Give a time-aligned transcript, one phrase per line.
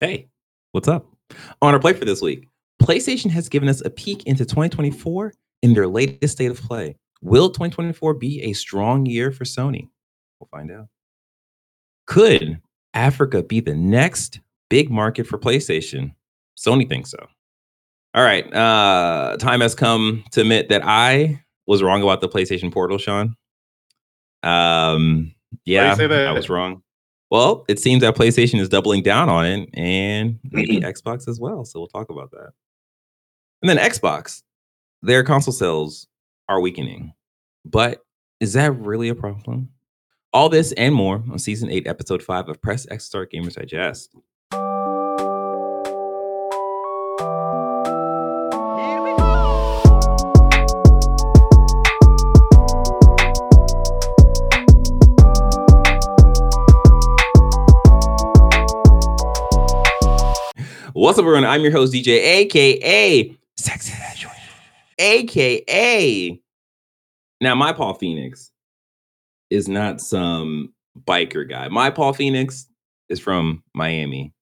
[0.00, 0.28] Hey,
[0.70, 1.06] what's up?
[1.60, 2.48] On our play for this week,
[2.80, 5.32] PlayStation has given us a peek into 2024
[5.62, 6.94] in their latest state of play.
[7.20, 9.88] Will 2024 be a strong year for Sony?
[10.38, 10.86] We'll find out.
[12.06, 12.60] Could
[12.94, 14.38] Africa be the next
[14.70, 16.12] big market for PlayStation?
[16.56, 17.26] Sony thinks so.
[18.14, 22.72] All right, uh, time has come to admit that I was wrong about the PlayStation
[22.72, 23.34] Portal, Sean.
[24.44, 25.34] Um,
[25.64, 26.84] yeah, I was wrong.
[27.30, 30.48] Well, it seems that PlayStation is doubling down on it and mm-hmm.
[30.56, 31.64] maybe Xbox as well.
[31.64, 32.50] So we'll talk about that.
[33.62, 34.42] And then Xbox,
[35.02, 36.06] their console sales
[36.48, 37.12] are weakening.
[37.64, 38.02] But
[38.40, 39.70] is that really a problem?
[40.32, 44.14] All this and more on season 8, episode 5 of Press X Start Gamers Digest.
[60.98, 61.44] What's up, everyone?
[61.44, 63.94] I'm your host, DJ, aka Sexy
[64.98, 66.42] aka.
[67.40, 68.50] Now, my Paul Phoenix
[69.48, 70.74] is not some
[71.06, 71.68] biker guy.
[71.68, 72.66] My Paul Phoenix
[73.08, 74.34] is from Miami.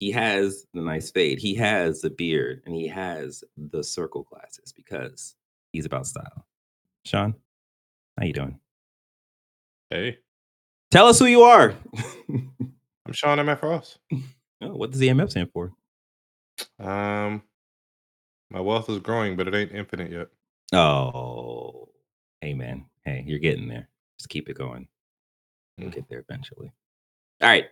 [0.00, 4.72] He has the nice fade, he has the beard, and he has the circle glasses
[4.72, 5.36] because
[5.72, 6.44] he's about style.
[7.04, 7.36] Sean,
[8.18, 8.58] how you doing?
[9.90, 10.18] Hey.
[10.90, 11.72] Tell us who you are.
[12.28, 13.96] I'm Sean MF Ross.
[14.60, 15.72] Oh, what does the MF stand for?
[16.78, 17.42] Um,
[18.50, 20.28] my wealth is growing, but it ain't infinite yet.
[20.78, 21.88] Oh,
[22.40, 23.88] hey man, hey, you're getting there.
[24.18, 24.88] Just keep it going.
[25.78, 25.94] You'll Mm.
[25.94, 26.72] get there eventually.
[27.42, 27.66] All right.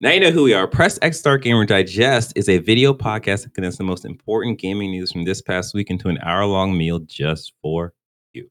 [0.00, 0.68] Now you know who we are.
[0.68, 4.90] Press X Start Gamer Digest is a video podcast that condenses the most important gaming
[4.92, 7.94] news from this past week into an hour-long meal just for
[8.32, 8.48] you.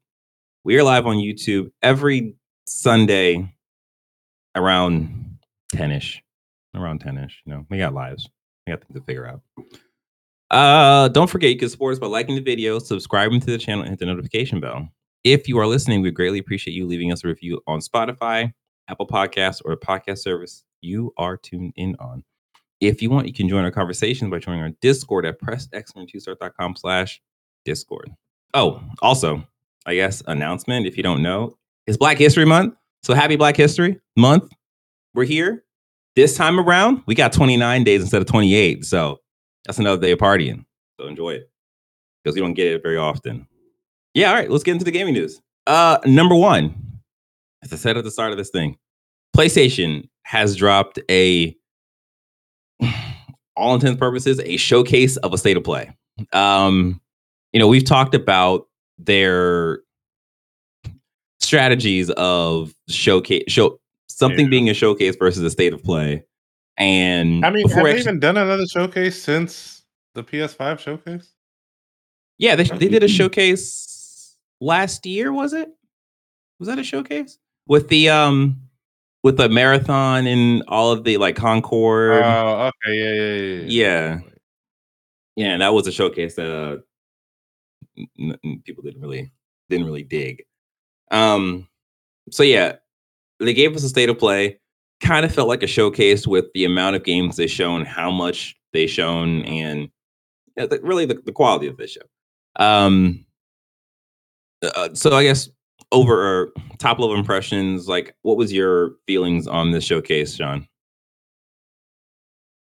[0.66, 3.56] We are live on YouTube every Sunday
[4.56, 5.38] around
[5.74, 6.18] 10ish.
[6.76, 7.34] Around 10ish.
[7.46, 8.28] You know, we got lives.
[8.68, 9.42] We got things to figure out.
[10.52, 13.82] Uh, don't forget you can support us by liking the video, subscribing to the channel,
[13.82, 14.90] and hit the notification bell.
[15.24, 18.54] If you are listening, we greatly appreciate you leaving us a review on Spotify,
[18.90, 22.24] Apple Podcasts, or a podcast service you are tuned in on.
[22.80, 27.22] If you want, you can join our conversations by joining our Discord at pressx2start.com slash
[27.66, 28.12] Discord.
[28.54, 29.44] Oh, also,
[29.86, 31.58] I guess announcement, if you don't know,
[31.88, 32.76] it's Black History Month.
[33.04, 34.52] So happy Black History Month.
[35.14, 35.64] We're here.
[36.18, 38.84] This time around, we got 29 days instead of 28.
[38.86, 39.20] So
[39.64, 40.66] that's another day of partying.
[41.00, 41.52] So enjoy it.
[42.24, 43.48] Because you don't get it very often.
[44.16, 45.40] Yeah, all right, let's get into the gaming news.
[45.68, 46.74] Uh number one,
[47.62, 48.80] as I said at the start of this thing,
[49.36, 51.56] PlayStation has dropped a
[53.56, 55.96] all intents purposes, a showcase of a state of play.
[56.34, 57.00] Um,
[57.54, 58.66] you know, we've talked about
[58.98, 59.82] their
[61.40, 64.50] strategies of showcase show something Yeah.
[64.50, 66.24] being a showcase versus a state of play.
[66.78, 71.34] And I mean, have they actually- even done another showcase since the PS5 showcase?
[72.38, 75.70] Yeah, they they did a showcase last year, was it?
[76.60, 77.40] Was that a showcase?
[77.68, 78.62] With the um
[79.24, 82.22] with the marathon and all of the like Concord.
[82.24, 84.20] Oh, okay, yeah, yeah, yeah, Yeah.
[85.36, 86.78] yeah, and that was a showcase that uh
[88.20, 89.32] n- n- people didn't really
[89.70, 90.44] didn't really dig.
[91.10, 91.68] Um
[92.30, 92.76] so yeah,
[93.40, 94.60] they gave us a state of play.
[95.00, 98.56] Kind of felt like a showcase with the amount of games they shown, how much
[98.74, 99.90] they shown, and
[100.56, 102.02] yeah, the, really the, the quality of the show.
[102.56, 103.26] Um,
[104.64, 105.50] uh, so I guess
[105.92, 110.68] over uh, top level impressions, like what was your feelings on this showcase, Sean?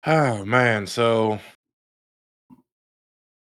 [0.07, 1.39] Oh man, so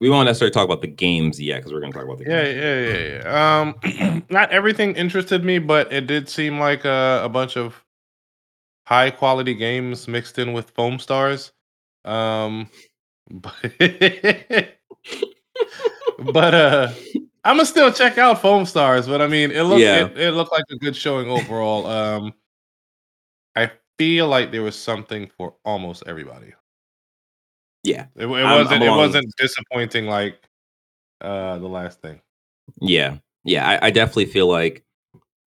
[0.02, 2.26] We won't necessarily talk about the games yet because we're going to talk about the
[2.26, 2.58] yeah, games.
[2.58, 3.62] yeah, yeah, yeah.
[4.10, 7.86] Um, not everything interested me, but it did seem like a, a bunch of
[8.88, 11.52] high quality games mixed in with foam stars.
[12.04, 12.68] Um,
[13.30, 13.54] but,
[16.34, 16.92] but uh,
[17.44, 19.08] I'm gonna still check out foam stars.
[19.08, 20.06] But I mean, it looked Yeah.
[20.08, 21.86] it, it looked like a good showing overall.
[21.86, 22.34] Um,
[23.56, 23.70] I
[24.00, 26.54] feel like there was something for almost everybody.
[27.84, 30.40] Yeah, It, it wasn't I'm it wasn't disappointing like
[31.22, 32.22] uh the last thing.
[32.80, 33.68] yeah, yeah.
[33.68, 34.84] I, I definitely feel like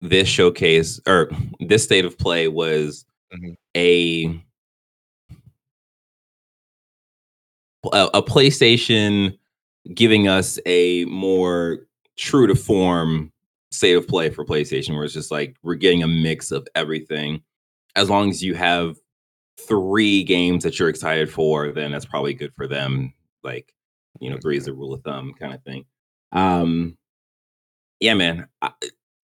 [0.00, 3.04] this showcase or this state of play was
[3.34, 3.56] Mhm.
[3.76, 4.40] a
[7.92, 9.36] a, a PlayStation
[9.94, 13.30] giving us a more true to form
[13.70, 17.42] state of play for PlayStation, where it's just like we're getting a mix of everything.
[17.96, 18.96] As long as you have
[19.60, 23.12] three games that you're excited for, then that's probably good for them.
[23.42, 23.72] Like,
[24.20, 25.84] you know, three is the rule of thumb kind of thing.
[26.32, 26.96] Um,
[28.00, 28.72] yeah, man, I,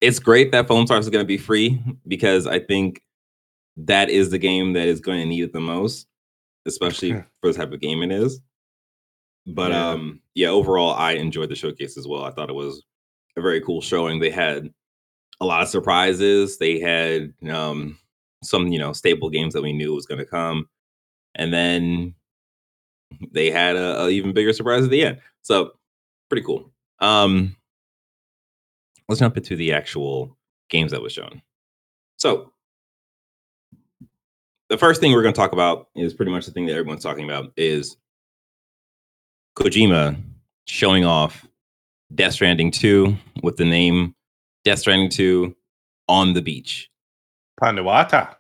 [0.00, 3.02] it's great that Foam Stars is going to be free because I think
[3.76, 6.06] that is the game that is going to need it the most.
[6.66, 8.40] especially for the type of game it is.
[9.46, 9.90] But Yeah.
[9.90, 12.24] um, yeah, overall, I enjoyed the showcase as well.
[12.24, 12.82] I thought it was
[13.36, 14.20] a very cool showing.
[14.20, 14.72] They had
[15.40, 16.58] a lot of surprises.
[16.58, 17.98] They had um,
[18.42, 20.69] some, you know, staple games that we knew was going to come,
[21.34, 22.14] and then
[23.32, 25.20] they had a, a even bigger surprise at the end.
[25.42, 25.72] So
[26.28, 26.70] pretty cool.
[27.00, 27.56] Um,
[29.08, 30.37] let's jump into the actual
[30.69, 31.42] games that was shown.
[32.16, 32.52] So
[34.69, 37.02] the first thing we're going to talk about is pretty much the thing that everyone's
[37.02, 37.96] talking about is
[39.56, 40.22] Kojima
[40.66, 41.46] showing off
[42.14, 44.14] Death Stranding 2 with the name
[44.64, 45.54] Death Stranding 2
[46.08, 46.90] on the beach.
[47.60, 48.34] Panawata.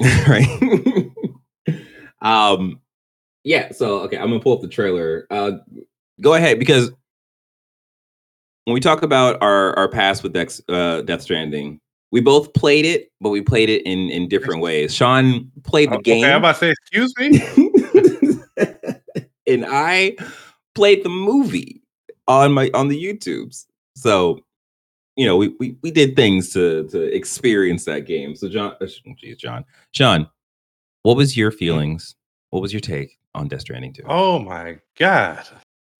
[0.28, 1.10] right?
[2.22, 2.80] um
[3.44, 5.26] yeah, so okay, I'm gonna pull up the trailer.
[5.30, 5.52] Uh
[6.20, 6.90] go ahead because
[8.64, 11.80] when we talk about our our past with Dex, uh, Death Stranding,
[12.12, 14.94] we both played it, but we played it in in different ways.
[14.94, 17.40] Sean played the Oh, Okay, I'm game, about to say, excuse me.
[19.46, 20.16] and I
[20.74, 21.82] played the movie
[22.26, 23.64] on my on the YouTubes.
[23.96, 24.40] So,
[25.18, 28.36] you know, we we, we did things to to experience that game.
[28.36, 28.86] So, John, uh,
[29.16, 30.30] geez, John, Sean,
[31.02, 32.14] what was your feelings?
[32.50, 34.04] What was your take on Death Stranding 2?
[34.06, 35.44] Oh my god.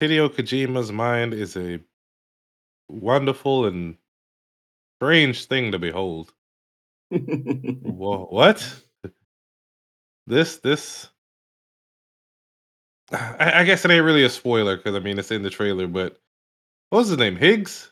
[0.00, 1.80] Hideo Kojima's mind is a
[2.88, 3.96] wonderful and
[4.98, 6.32] strange thing to behold.
[7.10, 8.82] Whoa, what?
[10.28, 11.08] This this
[13.10, 15.88] I, I guess it ain't really a spoiler because I mean it's in the trailer,
[15.88, 16.20] but
[16.90, 17.34] what was his name?
[17.34, 17.90] Higgs?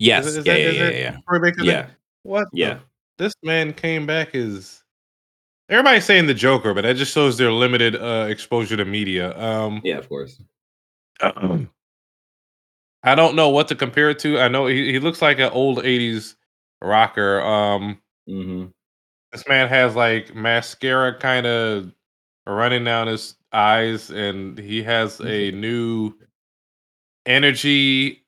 [0.00, 1.90] Yes, is yeah, that- yeah, yeah, yeah, Troy Baker yeah, Then?
[2.24, 2.48] What?
[2.52, 2.78] the- yeah.
[3.18, 4.82] This man came back as
[5.68, 9.38] everybody's saying the Joker, but that just shows their limited uh exposure to media.
[9.38, 10.42] Um yeah, of course.
[11.20, 11.70] Um,
[13.02, 14.38] I don't know what to compare it to.
[14.40, 16.34] I know he, he looks like an old 80s
[16.82, 17.40] rocker.
[17.42, 18.66] Um hmm
[19.32, 21.92] this man has like mascara kind of
[22.46, 26.12] running down his eyes and he has a new
[27.26, 28.24] energy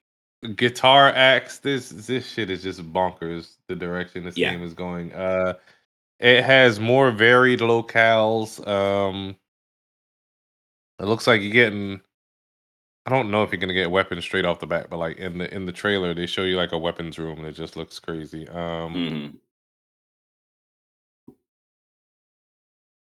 [0.57, 4.51] guitar axe this this shit is just bonkers the direction this Yeah.
[4.51, 5.55] game is going uh
[6.19, 9.37] it has more varied locales um
[10.99, 12.01] it looks like you're getting
[13.07, 15.39] i don't know if you're gonna get weapons straight off the bat but like in
[15.39, 18.01] the in the trailer they show you like a weapons room and it just looks
[18.01, 19.37] crazy um hmm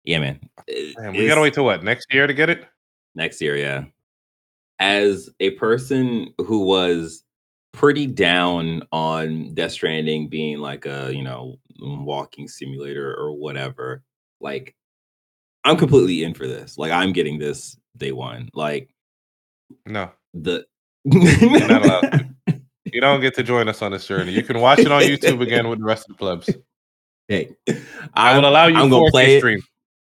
[0.03, 0.39] Yeah, man.
[0.97, 2.65] Man, we gotta wait till what next year to get it
[3.15, 3.85] next year yeah
[4.79, 7.23] as a person who was
[7.73, 14.03] pretty down on death stranding being like a you know walking simulator or whatever
[14.41, 14.75] like
[15.63, 18.89] i'm completely in for this like i'm getting this day one like
[19.85, 20.65] no the
[21.05, 22.35] not allowed
[22.93, 24.33] You don't get to join us on this journey.
[24.33, 26.49] You can watch it on YouTube again with the rest of the plebs.
[27.29, 27.55] hey
[28.13, 29.61] I I'm- will allow you i'm gonna 4K play it stream.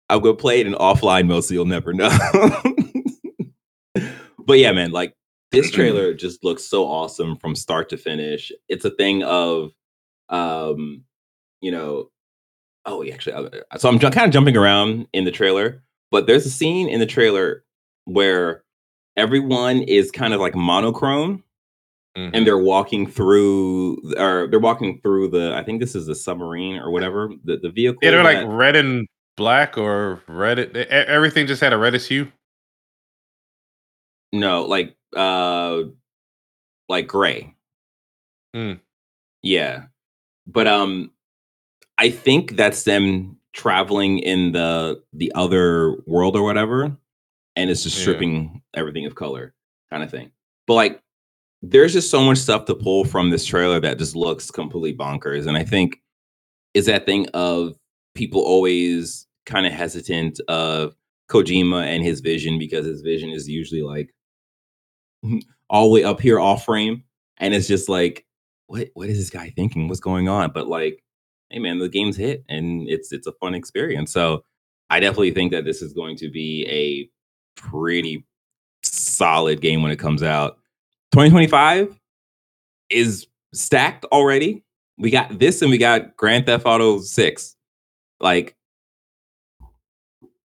[0.09, 2.09] I'm gonna play it in offline mode, so you'll never know.
[4.39, 5.15] but yeah, man, like
[5.53, 8.51] this trailer just looks so awesome from start to finish.
[8.69, 9.71] It's a thing of,
[10.29, 11.05] um,
[11.61, 12.11] you know,
[12.87, 16.45] oh, yeah, actually, uh, so I'm kind of jumping around in the trailer, but there's
[16.47, 17.65] a scene in the trailer
[18.07, 18.65] where
[19.17, 21.45] everyone is kind of like monochrome
[22.17, 22.31] Mhm.
[22.35, 26.77] and they're walking through or they're walking through the i think this is a submarine
[26.77, 29.07] or whatever the, the vehicle yeah, they're like that- red and
[29.39, 30.59] black or red.
[30.77, 32.31] Everything just had a reddish hue.
[34.33, 35.83] No, like uh
[36.89, 37.55] like gray.
[38.55, 38.75] Hmm.
[39.43, 39.85] Yeah.
[40.47, 41.11] But um
[41.99, 46.97] I think that's them traveling in the the other world or whatever
[47.57, 48.03] and it's just Yeah.
[48.03, 49.55] stripping everything of color
[49.91, 50.31] kind of thing.
[50.67, 51.01] But like
[51.63, 55.47] there's just so much stuff to pull from this trailer that just looks completely bonkers
[55.47, 56.01] and I think
[56.75, 57.77] is that thing of
[58.15, 60.95] people always kind of hesitant of
[61.31, 64.13] Kojima and his vision because his vision is usually like
[65.71, 67.03] all the way up here off frame
[67.39, 68.27] and it's just like
[68.67, 69.89] what what is this guy thinking?
[69.89, 70.53] What's going on?
[70.53, 71.03] But like
[71.51, 74.13] hey man the game's hit and it's it's a fun experience.
[74.13, 74.45] So
[74.91, 77.09] i definitely think that this is going to be a
[77.61, 78.25] pretty
[78.83, 80.59] solid game when it comes out.
[81.13, 81.99] 2025
[82.91, 84.65] is stacked already.
[84.99, 87.57] We got this and we got grand theft auto 6
[88.21, 88.57] like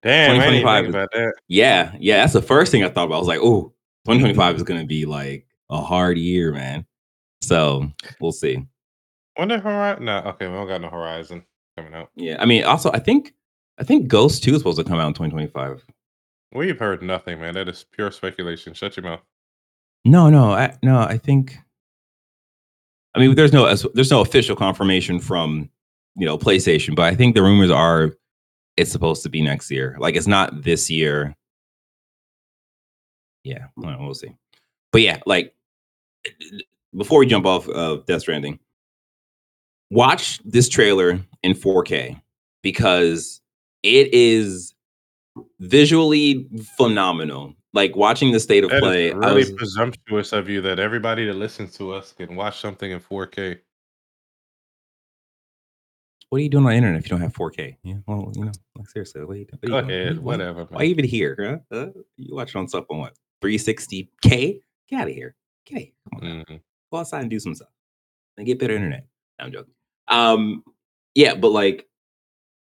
[0.03, 1.33] Damn, I didn't 2025 think is- about that.
[1.47, 3.15] yeah, yeah, that's the first thing I thought about.
[3.15, 3.73] I was like, oh,
[4.05, 6.85] 2025 is going to be like a hard year, man.
[7.41, 8.65] So we'll see.
[9.37, 10.05] Wonder Horizon.
[10.05, 11.43] No, okay, we don't got no Horizon
[11.77, 12.09] coming out.
[12.15, 13.33] Yeah, I mean, also, I think,
[13.77, 15.85] I think Ghost 2 is supposed to come out in 2025.
[16.53, 17.55] We've heard nothing, man.
[17.55, 18.73] That is pure speculation.
[18.73, 19.21] Shut your mouth.
[20.05, 21.57] No, no, I, no, I think,
[23.13, 25.69] I mean, there's no, there's no official confirmation from,
[26.15, 28.13] you know, PlayStation, but I think the rumors are
[28.77, 29.95] it's supposed to be next year.
[29.99, 31.35] Like it's not this year.
[33.45, 34.35] Yeah, well, we'll see.
[34.91, 35.53] But yeah, like
[36.97, 38.59] before we jump off of Death Stranding,
[39.91, 42.19] watch this trailer in 4K
[42.63, 43.41] because
[43.83, 44.73] it is
[45.59, 47.53] visually phenomenal.
[47.73, 51.25] Like watching the state of That play, I really was presumptuous of you that everybody
[51.27, 53.59] that listens to us can watch something in 4K.
[56.29, 57.75] what are you doing on the internet if you don't have 4K?
[57.83, 60.01] Yeah, well, you know, like seriously, what are you, what are Go you doing?
[60.01, 60.63] ahead, Why- whatever.
[60.65, 61.61] Why even here?
[61.71, 61.77] Huh?
[61.77, 61.87] Uh,
[62.17, 63.13] you watch it on stuff on what
[63.45, 64.61] 360k?
[64.89, 65.35] Get out of here.
[65.65, 65.93] Get out of here.
[66.09, 66.45] Come on.
[66.45, 66.61] Mhm.
[66.91, 67.69] Go outside and do some stuff.
[68.37, 69.07] And get better internet.
[69.39, 69.73] I'm joking.
[70.07, 70.63] Um,
[71.13, 71.87] yeah, but like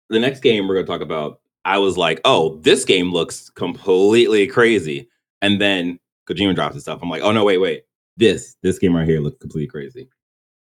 [0.09, 4.47] the next game we're gonna talk about, I was like, oh, this game looks completely
[4.47, 5.09] crazy.
[5.41, 6.99] And then Kojima drops his stuff.
[7.01, 7.83] I'm like, oh no, wait, wait.
[8.17, 10.09] This this game right here looks completely crazy.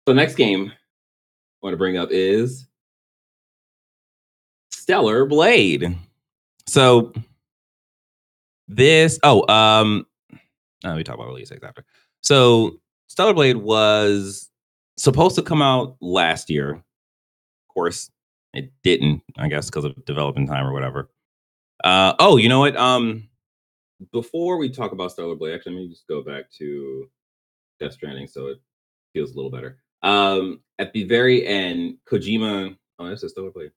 [0.08, 0.76] So next game I
[1.62, 2.68] want to bring up is
[4.72, 5.96] Stellar Blade.
[6.68, 7.14] So
[8.68, 10.06] this oh um
[10.84, 11.84] uh, we talk about release dates after.
[12.22, 14.50] So Stellar Blade was
[14.98, 16.72] supposed to come out last year.
[16.74, 16.82] Of
[17.74, 18.10] course,
[18.54, 21.10] it didn't, I guess, because of development time or whatever.
[21.84, 22.76] Uh oh, you know what?
[22.78, 23.30] Um
[24.12, 27.10] before we talk about Stellar Blade, actually let me just go back to
[27.80, 28.58] Death Stranding so it
[29.14, 29.80] feels a little better.
[30.04, 33.72] Um at the very end, Kojima oh this is Stellar Blade.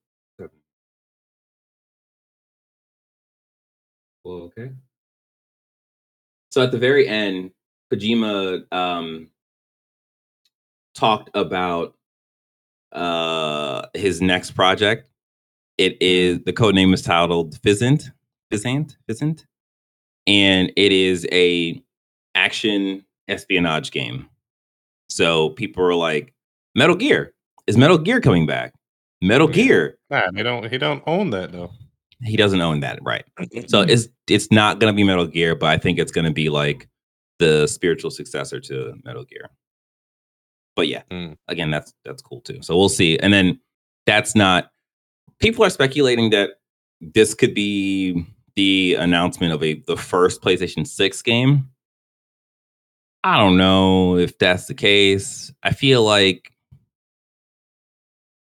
[4.25, 4.71] Well, okay.
[6.51, 7.53] So at the very end,
[7.93, 9.29] Kojima um,
[10.95, 11.95] talked about
[12.93, 15.09] uh, his next project.
[15.79, 18.11] It is the code name is titled Physint,
[18.53, 19.45] Physint, Physint,
[20.27, 21.83] and it is a
[22.35, 24.29] action espionage game.
[25.09, 26.35] So people are like,
[26.75, 27.33] Metal Gear
[27.67, 28.75] is Metal Gear coming back?
[29.23, 29.55] Metal Yeah.
[29.55, 29.99] Gear.
[30.11, 30.71] Nah, they don't.
[30.71, 31.71] He don't own that though.
[32.23, 33.25] He doesn't own that, right?
[33.69, 36.89] So it's it's not gonna be Metal Gear, but I think it's gonna be like
[37.39, 39.49] the spiritual successor to Metal Gear.
[40.77, 41.37] But yeah, Mm.
[41.49, 42.63] again, that's that's cool too.
[42.63, 43.19] So we'll see.
[43.19, 43.61] And then
[44.07, 44.71] that's not
[45.39, 46.51] people are speculating that
[47.01, 48.25] this could be
[48.57, 51.71] the announcement of a the first PlayStation 6 game.
[53.25, 55.53] I don't know if that's the case.
[55.63, 56.53] I feel like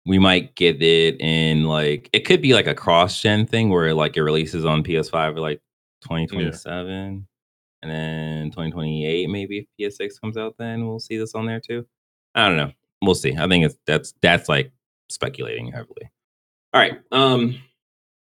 [0.07, 3.93] we might get it in like it could be like a cross gen thing where
[3.95, 5.61] like it releases on PS5 or like
[6.03, 7.27] 2027
[7.83, 11.87] and then 2028 maybe if PS6 comes out then we'll see this on there too.
[12.35, 12.73] I don't know.
[13.03, 13.37] We'll see.
[13.37, 14.73] I think it's that's that's like
[15.09, 16.11] speculating heavily.
[16.73, 16.99] All right.
[17.13, 17.59] Um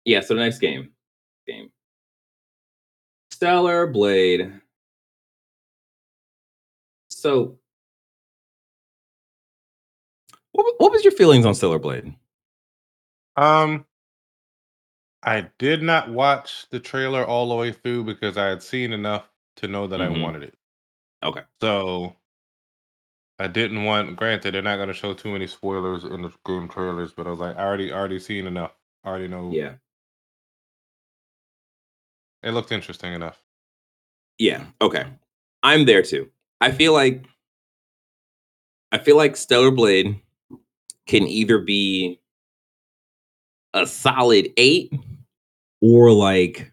[0.04, 0.90] yeah, so the next game.
[1.46, 1.70] Game.
[3.30, 4.52] Stellar Blade.
[7.08, 7.58] So
[10.52, 12.14] what, what was your feelings on Stellar Blade?
[13.36, 13.86] Um,
[15.22, 19.28] I did not watch the trailer all the way through because I had seen enough
[19.56, 20.16] to know that Mhm.
[20.18, 20.54] I wanted it.
[21.22, 21.42] Okay.
[21.60, 22.16] So
[23.38, 24.16] I didn't want.
[24.16, 27.30] Granted, they're not going to show too many spoilers in the game trailers, but I
[27.30, 28.72] was like, I already already seen enough.
[29.04, 29.50] I already know.
[29.52, 29.74] Yeah.
[32.42, 33.40] it looked interesting enough.
[34.38, 34.66] Yeah.
[34.80, 35.06] Okay.
[35.62, 36.30] I'm there too.
[36.60, 37.24] I feel like
[38.90, 40.20] I feel like Stellar Blade
[41.06, 42.20] can either be
[43.74, 44.92] a solid eight
[45.80, 46.72] or like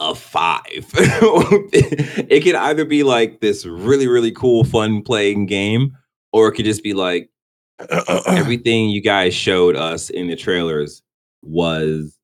[0.00, 0.62] a five.
[0.94, 5.96] it could either be like this really, really cool, fun playing game,
[6.32, 7.30] or it could just be like
[8.26, 11.02] everything you guys showed us in the trailers
[11.42, 12.16] was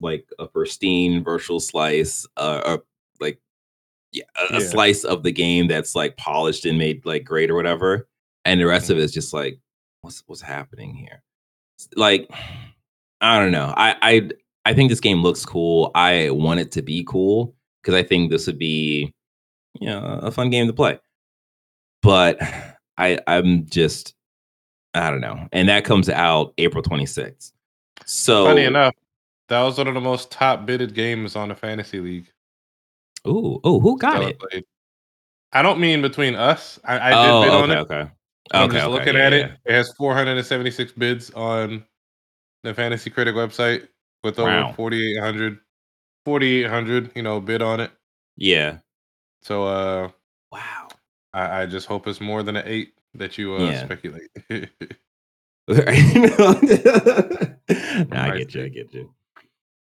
[0.00, 2.82] like a pristine virtual slice, uh, or
[3.20, 3.38] like
[4.12, 4.66] yeah, a, a Yeah.
[4.68, 8.08] slice of the game that's like polished and made like great or whatever,
[8.44, 9.58] and the rest of it is just like
[10.02, 11.22] what's what's happening here.
[11.96, 12.28] Like
[13.20, 13.72] I don't know.
[13.76, 14.30] I I
[14.64, 15.90] I think this game looks cool.
[15.94, 19.12] I want it to be cool because I think this would be
[19.78, 20.98] you know a fun game to play.
[22.02, 22.40] But
[22.98, 24.14] I I'm just
[24.94, 25.48] I don't know.
[25.52, 27.52] And that comes out April 26th.
[28.06, 28.94] So Funny enough,
[29.48, 32.30] that was one of the most top bidded games on the fantasy league.
[33.26, 34.64] Ooh, oh, who got it?
[35.52, 36.80] I don't mean between us.
[36.84, 37.78] I, I did oh, bid okay, on it.
[37.78, 38.10] okay.
[38.52, 39.52] I'm Okay, just okay, looking yeah, at yeah, it.
[39.66, 41.84] It has 476 bids on
[42.62, 43.88] the Fantasy Critic website
[44.24, 44.72] with over Wow.
[44.72, 45.58] 4,800,
[46.24, 47.90] 4,800, you know, bid on it.
[48.36, 48.78] Yeah.
[49.42, 50.10] So uh,
[50.52, 50.88] Wow.
[51.32, 53.84] I, I just hope it's more than an eight that you uh, Yeah.
[53.84, 54.30] speculate.
[58.08, 58.64] Nah, I get you.
[58.64, 59.14] I get you.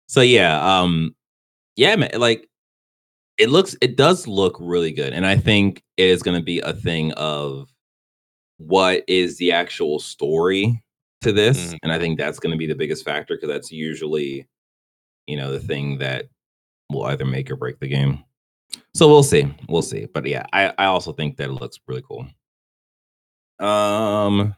[0.06, 1.14] So yeah, um,
[1.76, 2.10] yeah, man.
[2.18, 2.48] Like,
[3.38, 6.60] it looks, it does look really good, and I think it is going to be
[6.60, 7.68] a thing of
[8.58, 10.82] what is the actual story
[11.22, 11.78] to this, Mhm.
[11.82, 14.46] and I think that's going to be the biggest factor because that's usually,
[15.26, 16.26] you know, the thing that
[16.90, 18.24] will either make or break the game.
[18.94, 20.06] So we'll see, we'll see.
[20.06, 22.26] But yeah, I I also think that it looks really cool.
[23.58, 24.54] Um,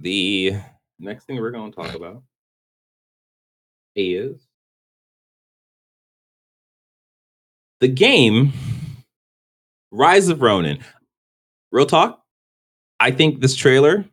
[0.00, 0.52] the
[1.00, 2.22] next thing we're going to talk about
[3.96, 4.46] is
[7.80, 8.52] the game
[9.90, 10.84] Rise of Ronin.
[11.70, 12.22] Real talk,
[13.00, 14.04] I think this trailer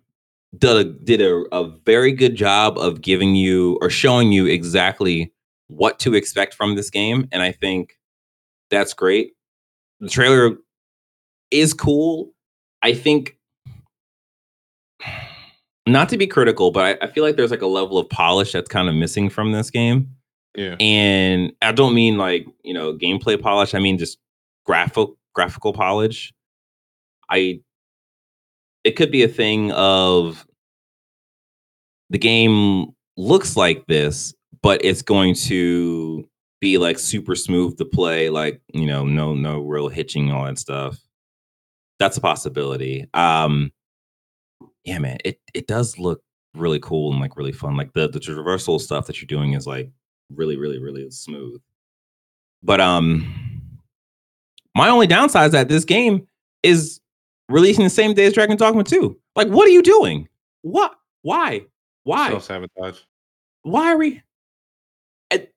[0.58, 5.34] did a, did a, a very good job of giving you or showing you exactly
[5.68, 7.98] what to expect from this game, and I think
[8.70, 9.34] that's great.
[10.00, 10.58] The trailer
[11.52, 12.34] is cool.
[12.84, 13.38] I think
[15.88, 18.52] not to be critical, but I, I feel like there's like a level of polish
[18.52, 20.10] that's kind of missing from this game.
[20.56, 20.76] Yeah.
[20.80, 23.74] And I don't mean like, you know, gameplay polish.
[23.74, 24.18] I mean just
[24.66, 26.34] graphic graphical polish.
[27.30, 27.62] I
[28.84, 30.46] it could be a thing of
[32.10, 36.28] the game looks like this, but it's going to
[36.62, 40.60] be like super smooth to play, like, you know, no no real hitching, all that
[40.60, 40.98] stuff.
[42.00, 43.08] That's a possibility.
[43.14, 43.72] Um
[44.84, 46.22] yeah, man, it it does look
[46.54, 47.76] really cool and like really fun.
[47.76, 49.90] Like the the traversal stuff that you're doing is like
[50.34, 51.62] really, really, really smooth.
[52.64, 53.80] But um,
[54.76, 56.28] my only downside is that this game
[56.64, 57.00] is
[57.50, 59.18] releasing the same day as Dragon Dogma 2.
[59.36, 60.28] Like, what are you doing?
[60.62, 60.96] What?
[61.22, 61.66] Why?
[62.04, 62.30] Why?
[62.30, 63.00] Self sabotage.
[63.64, 64.22] Why are we?
[65.32, 65.54] It,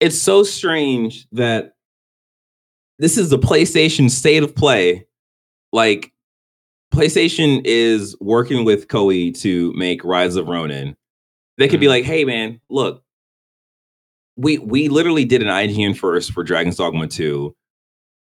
[0.00, 1.74] it's so strange that
[2.98, 5.06] this is the PlayStation state of play.
[5.72, 6.12] Like,
[6.92, 10.96] PlayStation is working with Koei to make Rise of Ronin.
[11.58, 11.90] They could be Mhm.
[11.90, 13.02] like, "Hey, man, look,
[14.36, 17.54] we we literally did an IGN first for Dragon's Dogma 2.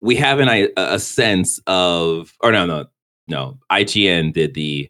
[0.02, 2.86] We have an a sense of, or no, no,
[3.28, 4.90] no, IGN did the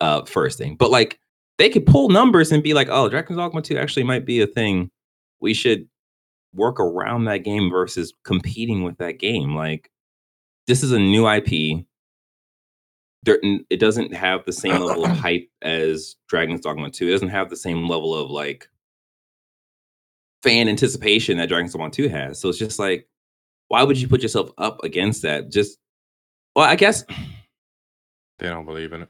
[0.00, 1.18] uh first thing, but like
[1.58, 4.46] they could pull numbers and be like, "Oh, Dragon's Dogma 2 actually might be a
[4.46, 4.90] thing.
[5.40, 5.88] We should
[6.54, 9.90] work around that game versus competing with that game." Like,
[10.66, 11.84] this is a new IP
[13.24, 13.38] there,
[13.70, 17.08] it doesn't have the same level of hype as Dragon's Dogma 2.
[17.08, 18.68] It doesn't have the same level of like
[20.42, 22.40] fan anticipation that Dragon's Dogma 2 has.
[22.40, 23.06] So it's just like,
[23.72, 25.50] why would you put yourself up against that?
[25.50, 25.78] Just,
[26.54, 27.04] well, I guess
[28.38, 29.08] They don't believe in it.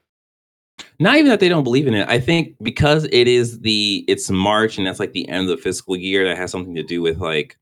[1.00, 2.08] not even that they don't believe in it.
[2.08, 5.60] I think because it is the it's March and that's like the end of the
[5.62, 7.58] fiscal year that has something to do with like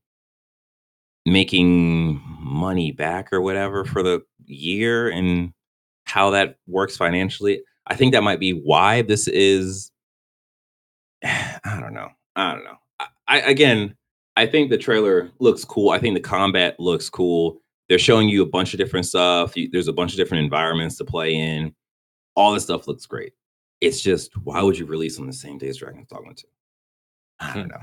[1.25, 5.53] making money back or whatever for the year and
[6.05, 7.63] how that works financially.
[7.87, 9.91] I think that might be why this is
[11.23, 12.09] I don't know.
[12.35, 12.77] I don't know.
[12.99, 13.95] I, I again,
[14.35, 15.89] I think the trailer looks cool.
[15.89, 17.61] I think the combat looks cool.
[17.89, 19.57] They're showing you a bunch of different stuff.
[19.57, 21.75] You, there's a bunch of different environments to play in.
[22.35, 23.33] All this stuff looks great.
[23.81, 26.47] It's just why would you release on the same day as Dragon's Dogma 2?
[27.41, 27.81] I don't know.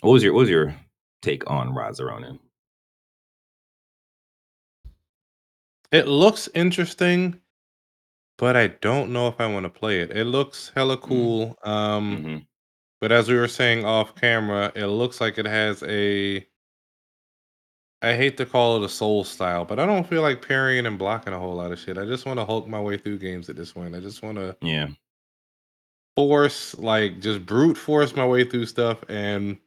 [0.00, 0.74] What was your what was your
[1.22, 2.38] take on Rise Ronin?
[5.92, 7.40] It looks interesting,
[8.36, 10.10] but I don't know if I want to play it.
[10.16, 11.56] It looks hella cool.
[11.64, 12.46] Um, Mhm.
[13.00, 16.46] But as we were saying off camera, it looks like it has a.
[18.00, 20.96] I hate to call it a soul style, but I don't feel like parrying and
[20.98, 21.98] blocking a whole lot of shit.
[21.98, 23.94] I just want to hulk my way through games at this point.
[23.96, 24.88] I just want to Yeah.
[26.16, 29.58] force, like, just brute force my way through stuff, and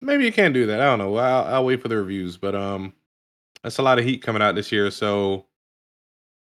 [0.00, 0.80] maybe you can't do that.
[0.80, 1.16] I don't know.
[1.16, 2.92] I'll, I'll wait for the reviews, but um,
[3.62, 5.46] that's a lot of heat coming out this year, so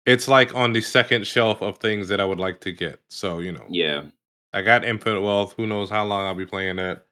[0.06, 3.00] it's like on the second shelf of things that I would like to get.
[3.09, 4.04] So you know, Yeah.
[4.53, 5.55] I got Infinite Wealth.
[5.57, 7.07] Who knows how long I'll be playing that?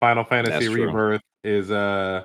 [0.00, 0.68] Final Fantasy.
[0.68, 2.24] Rebirth is uh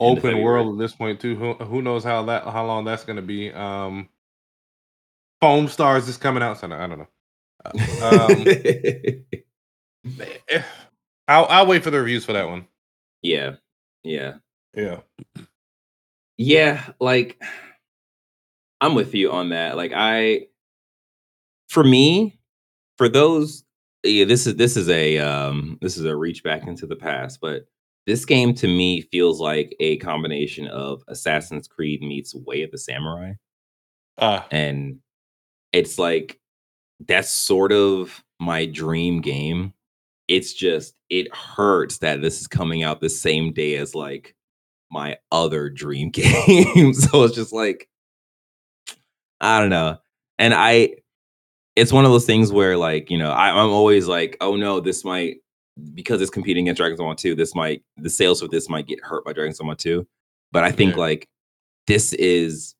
[0.00, 1.36] open world at this point too.
[1.36, 3.52] Who who knows how that how long that's gonna be?
[3.52, 4.08] Um,
[5.40, 7.08] Foam Stars is coming out, so I don't know.
[7.64, 8.46] Uh, um,
[10.48, 10.62] eh,
[11.28, 12.66] I'll I'll wait for the reviews for that one.
[13.22, 13.56] yeah.
[14.04, 14.34] Yeah.
[14.74, 15.00] Yeah.
[16.38, 17.40] Yeah, like
[18.80, 19.76] I'm with you on that.
[19.76, 20.46] Like I
[21.68, 22.40] for me,
[22.98, 23.64] for those
[24.04, 27.40] yeah, this is this is a um this is a reach back into the past,
[27.40, 27.66] but
[28.06, 32.78] this game to me feels like a combination of Assassin's Creed meets Way of the
[32.78, 33.34] Samurai.
[34.18, 35.00] Uh And
[35.72, 36.40] it's like
[37.08, 39.74] that's sort of my dream game.
[40.28, 44.34] It's just it hurts that this is coming out the same day as like
[44.90, 46.94] my other dream game.
[46.94, 47.88] so it's just like
[49.40, 49.98] I don't know.
[50.38, 50.96] And I
[51.76, 54.80] it's one of those things where like, you know, I, I'm always like, oh no,
[54.80, 55.36] this might
[55.94, 59.02] because it's competing against Dragon's Dogma 2, this might the sales for this might get
[59.02, 60.06] hurt by Dragon's Dogma 2.
[60.52, 61.00] But I think Yeah.
[61.00, 61.28] like
[61.86, 62.74] this is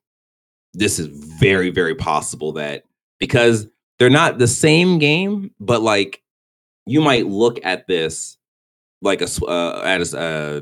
[0.75, 2.85] this is very, very possible that
[3.19, 3.67] because
[3.99, 6.23] they're not the same game, but like
[6.87, 8.37] you might look at this
[9.01, 10.61] like a uh, at a, uh,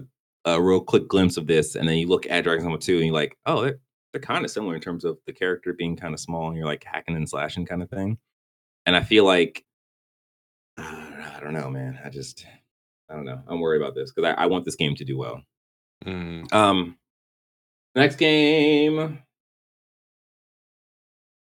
[0.53, 3.05] a real quick glimpse of this, and then you look at Dragon's Dogma 2 and
[3.07, 3.73] you're like, oh,
[4.13, 6.67] they're, kind of similar in terms of the character being kind of small and you're
[6.67, 8.19] like hacking and slashing kind of thing.
[8.87, 9.65] And I feel like
[10.79, 11.99] I don't know, man.
[12.05, 12.47] I just
[13.11, 13.43] I don't know.
[13.49, 15.43] I'm worried about this because I, I want this game to do well.
[16.05, 16.53] Mm.
[16.53, 16.97] Um,
[17.95, 19.19] next game,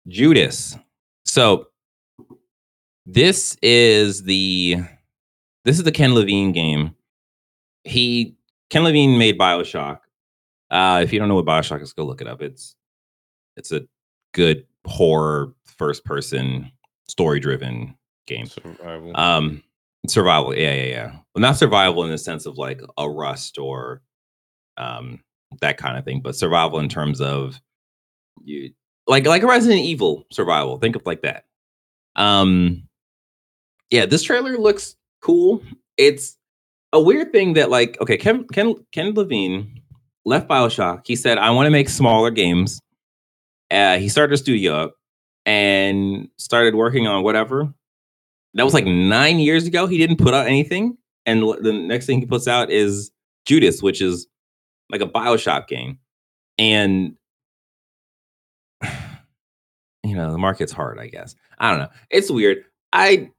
[0.08, 0.77] Judas.
[1.25, 1.67] So
[3.05, 4.77] this is the
[5.65, 6.95] this is the Ken Levine game.
[7.84, 8.36] He
[8.69, 9.99] Ken Levine made Bioshock.
[10.71, 12.41] Uh, if you don't know what Bioshock is, go look it up.
[12.41, 12.75] It's
[13.58, 13.82] it's a
[14.34, 16.71] good horror first person
[17.08, 17.95] story driven
[18.27, 18.45] game.
[18.45, 19.12] Survival.
[19.15, 19.63] Um,
[20.08, 21.12] survival, yeah, yeah, yeah.
[21.34, 24.01] Well, not survival in the sense of like a rust or
[24.77, 25.21] um
[25.62, 27.60] that kind of thing, but survival in terms of
[28.43, 28.71] you
[29.08, 30.77] like like a Resident Evil survival.
[30.77, 31.45] Think of like that.
[32.15, 32.84] Um,
[33.89, 35.63] yeah, this trailer looks cool.
[35.97, 36.38] It's
[36.93, 39.78] a weird thing that like okay, Ken Ken Ken Levine
[40.25, 41.01] left Bioshock.
[41.05, 42.79] He said, "I want to make smaller games."
[43.71, 44.95] Uh, he started a studio up
[45.45, 47.73] and started working on whatever
[48.53, 49.88] that was like nine years ago.
[49.88, 53.12] He didn't put out anything, and the next thing he puts out is
[53.45, 54.27] Judas, which is
[54.89, 55.99] like a Bioshock game,
[56.58, 57.15] and
[60.03, 60.99] you know the market's hard.
[60.99, 61.89] I guess I don't know.
[62.10, 62.63] It's weird.
[62.91, 63.29] I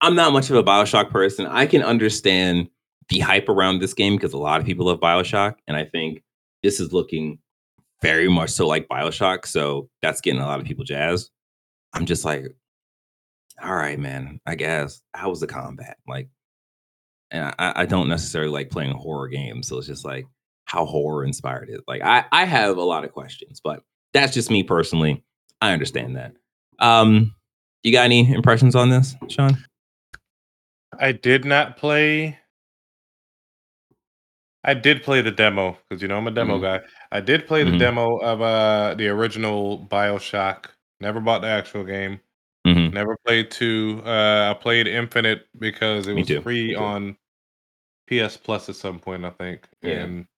[0.00, 1.46] I'm not much of a Bioshock person.
[1.46, 2.68] I can understand
[3.08, 6.22] the hype around this game because a lot of people love Bioshock, and I think
[6.62, 7.38] this is looking
[8.02, 9.46] very much so like Bioshock.
[9.46, 11.30] So that's getting a lot of people jazzed.
[11.92, 12.46] I'm just like,
[13.62, 14.40] all right, man.
[14.46, 16.28] I guess how was the combat like?
[17.30, 20.26] And I, I don't necessarily like playing horror games, so it's just like
[20.66, 21.80] how horror inspired is.
[21.86, 25.22] Like I, I have a lot of questions, but that's just me personally.
[25.60, 26.32] I understand that.
[26.78, 27.34] Um,
[27.82, 29.56] you got any impressions on this, Sean?
[30.98, 32.38] I did not play.
[34.64, 36.62] I did play the demo because you know I'm a demo Mhm.
[36.62, 36.80] guy.
[37.12, 40.66] I did play the demo of uh the original Bioshock.
[41.00, 42.20] Never bought the actual game.
[42.66, 44.02] hmm Never played two.
[44.04, 47.16] Uh, I played Infinite because it was free on
[48.06, 49.68] PS Plus at some point, I think.
[49.82, 50.04] Yeah.
[50.04, 50.28] And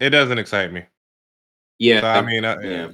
[0.00, 0.84] it doesn't excite me.
[1.78, 2.88] Yeah, So I mean, I, yeah.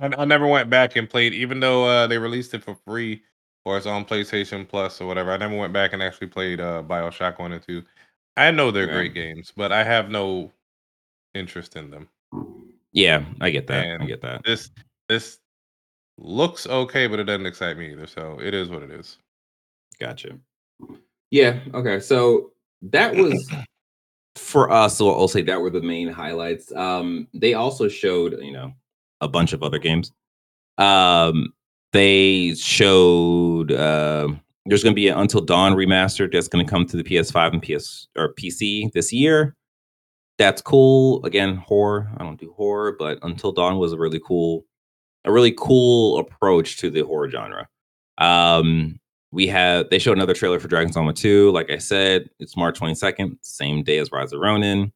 [0.00, 3.22] I, I never went back and played, even though uh, they released it for free
[3.64, 5.32] or it's on PlayStation Plus or whatever.
[5.32, 7.82] I never went back and actually played uh, Bioshock One and Two.
[8.36, 9.12] I know they're Right.
[9.12, 10.52] great games, but I have no
[11.34, 12.08] interest in them.
[12.92, 14.00] yeah, I get that.
[14.00, 14.42] I get that.
[14.44, 14.70] This
[15.08, 15.38] this
[16.18, 18.06] looks okay, but it doesn't excite me either.
[18.06, 19.18] So it is what it is.
[20.00, 20.38] Gotcha.
[21.30, 21.60] Yeah.
[21.74, 22.00] Okay.
[22.00, 23.48] So that was
[24.36, 24.96] for us.
[24.98, 26.72] So I'll say that were the main highlights.
[26.74, 28.72] Um, they also showed, you know,
[29.20, 30.12] a bunch of other games.
[30.78, 31.52] Um,
[31.92, 34.28] they showed uh,
[34.66, 37.52] there's going to be an Until Dawn remastered that's going to come to the PS5
[37.52, 39.54] and PS or PC this year.
[40.38, 41.24] That's cool.
[41.24, 42.10] Again, horror.
[42.18, 44.64] I don't do horror, but Until Dawn was a really cool,
[45.24, 47.68] a really cool approach to the horror genre.
[48.18, 48.98] Um,
[49.32, 51.50] we have they showed another trailer for Dragon's Dogma 2.
[51.52, 54.92] Like I said, it's March 22nd, same day as Rise of Ronin.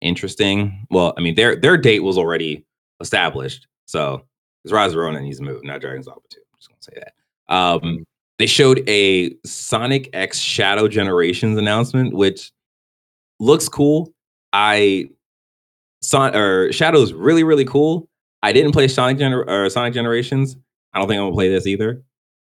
[0.00, 0.86] Interesting.
[0.90, 2.64] Well, I mean, their their date was already
[3.00, 3.66] established.
[3.86, 4.24] So
[4.64, 6.40] it's Rise of Ronin needs to move, not Dragon's Dogma 2.
[6.40, 7.54] I'm just gonna say that.
[7.54, 8.04] Um,
[8.38, 12.52] they showed a Sonic X Shadow Generations announcement, which
[13.40, 14.12] looks cool.
[14.52, 15.10] I
[16.02, 18.08] Son or Shadow's really, really cool.
[18.42, 20.56] I didn't play Sonic Gener- or Sonic Generations.
[20.92, 22.02] I don't think I'm gonna play this either.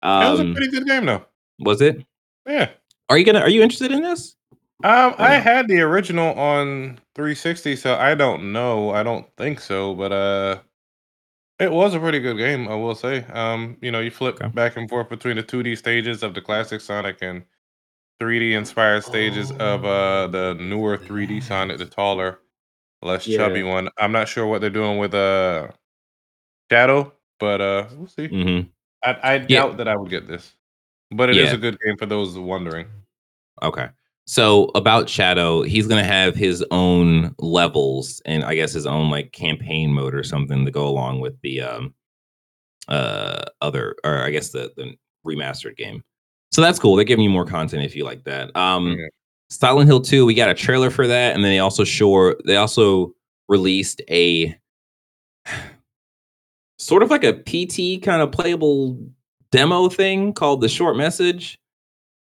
[0.02, 1.24] That was a Um, pretty good game, though.
[1.60, 2.04] was it?
[2.48, 2.70] Yeah.
[3.10, 3.40] Are you gonna?
[3.40, 4.36] Are you interested in this?
[4.84, 8.90] Um, I had the original on 360, so I don't know.
[8.90, 10.60] I don't think so, but uh,
[11.64, 12.68] it was a pretty good game.
[12.68, 13.24] I will say.
[13.26, 14.54] Um, you know, you flip Okay.
[14.54, 17.46] back and forth between the 2D stages of the classic Sonic and
[18.20, 22.40] 3D inspired stages of uh the newer 3D Sonic, the taller,
[23.02, 23.90] less chubby one.
[24.00, 25.70] I'm not sure what they're doing with uh
[26.72, 28.28] Shadow, but uh, we'll see.
[28.30, 28.62] hmm
[29.04, 30.56] I I doubt that I would get this,
[31.12, 31.56] but it is Yeah.
[31.56, 32.88] a good game for those wondering.
[33.64, 33.90] Okay.
[34.26, 39.34] So about Shadow, he's gonna have his own levels and I guess his own like
[39.34, 41.94] campaign mode or something to go along with the um
[42.88, 46.04] uh other or I guess the the remastered game.
[46.52, 46.96] So that's cool.
[46.96, 48.56] They're giving you more content if you like that.
[48.56, 49.08] Um Yeah.
[49.50, 52.56] Silent Hill 2, we got a trailer for that, and then they also sure they
[52.56, 53.14] also
[53.50, 54.56] released a
[56.80, 58.98] sort of like a PT kind of playable
[59.52, 61.60] demo thing called the short message.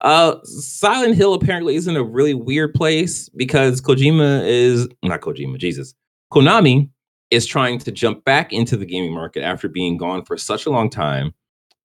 [0.01, 5.59] Uh Silent Hill apparently is in a really weird place because Kojima is not Kojima,
[5.59, 5.95] Jesus.
[6.33, 6.91] Konami
[7.31, 10.71] is trying to jump back into the gaming market after being gone for such a
[10.71, 11.33] long time.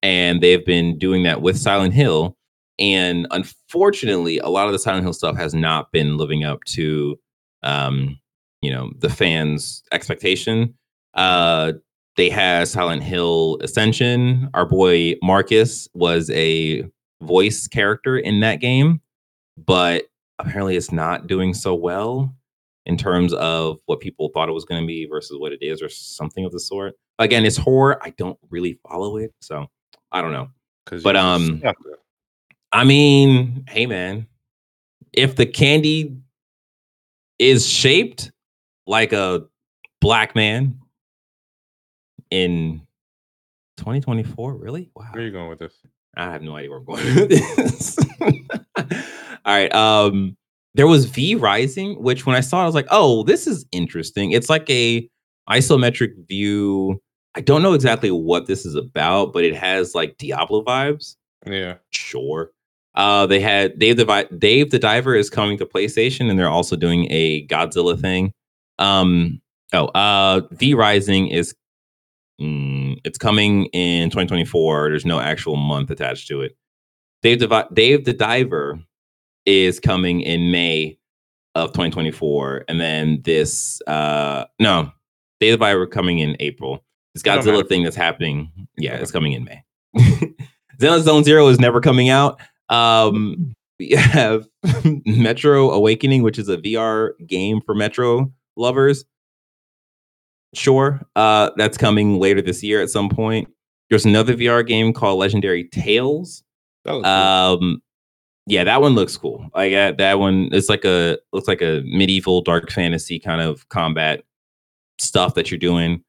[0.03, 2.35] And they've been doing that with Silent Hill.
[2.77, 7.19] And unfortunately, a lot of the Silent Hill stuff has not been living up to
[7.63, 8.17] um,
[8.61, 10.73] you know, the fans' expectation.
[11.13, 11.73] Uh
[12.17, 14.49] they had Silent Hill Ascension.
[14.53, 16.83] Our boy Marcus was a
[17.21, 19.01] voice character in that game,
[19.57, 20.05] but
[20.39, 22.33] apparently it's not doing so well
[22.85, 25.81] in terms of what people thought it was going to be versus what it is
[25.81, 26.95] or something of the sort.
[27.19, 27.99] Again, it's horror.
[28.01, 29.67] I don't really follow it, so
[30.11, 30.49] I don't know.
[31.03, 31.61] But um
[32.71, 34.27] I mean, hey man,
[35.13, 36.17] if the candy
[37.37, 38.31] is shaped
[38.85, 39.45] like a
[40.01, 40.79] black man
[42.31, 42.81] in
[43.77, 44.91] 2024, really?
[44.95, 45.07] Wow.
[45.11, 45.73] Where are you going with this?
[46.17, 47.97] I have no idea where I'm going with this.
[49.45, 49.73] All right.
[49.73, 50.35] Um,
[50.75, 53.65] there was V Rising, which when I saw it, I was like, oh, this is
[53.71, 54.31] interesting.
[54.31, 55.09] It's like a
[55.49, 57.01] isometric view.
[57.35, 61.15] I don't know exactly what this is about, but it has like Diablo vibes.
[61.45, 61.75] Yeah.
[61.91, 62.51] Sure.
[62.95, 66.75] Uh, they had Dave the Dave the Diver is coming to PlayStation, and they're also
[66.75, 68.33] doing a Godzilla thing.
[68.77, 69.41] Um,
[69.73, 71.55] oh, uh, V Rising is
[72.39, 74.89] mm, it's coming in 2024.
[74.89, 76.55] There's no actual month attached to it.
[77.21, 78.79] Dave the Dave the Diver
[79.45, 80.97] is coming in May
[81.55, 84.91] of 2024, and then this uh no,
[85.39, 86.83] Dave the Diver coming in April.
[87.13, 89.01] This Godzilla thing that's happening, yeah, okay.
[89.01, 89.63] it's coming in May.
[90.79, 92.39] Zenless Zone Zero is never coming out.
[92.69, 94.47] Um, we have
[95.05, 99.05] Metro Awakening, which is a VR game for Metro lovers.
[100.53, 103.47] Sure, uh, that's coming later this year at some point.
[103.89, 106.43] There's another VR game called Legendary Tales.
[106.85, 107.77] Um, cool.
[108.47, 109.47] yeah, that one looks cool.
[109.53, 113.67] Like uh, that one, it's like a looks like a medieval dark fantasy kind of
[113.69, 114.23] combat
[114.99, 116.03] stuff that you're doing.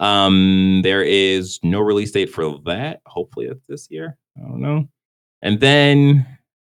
[0.00, 3.00] Um, there is no release date for that.
[3.06, 4.16] Hopefully, it's this year.
[4.36, 4.88] I don't know.
[5.42, 6.26] And then,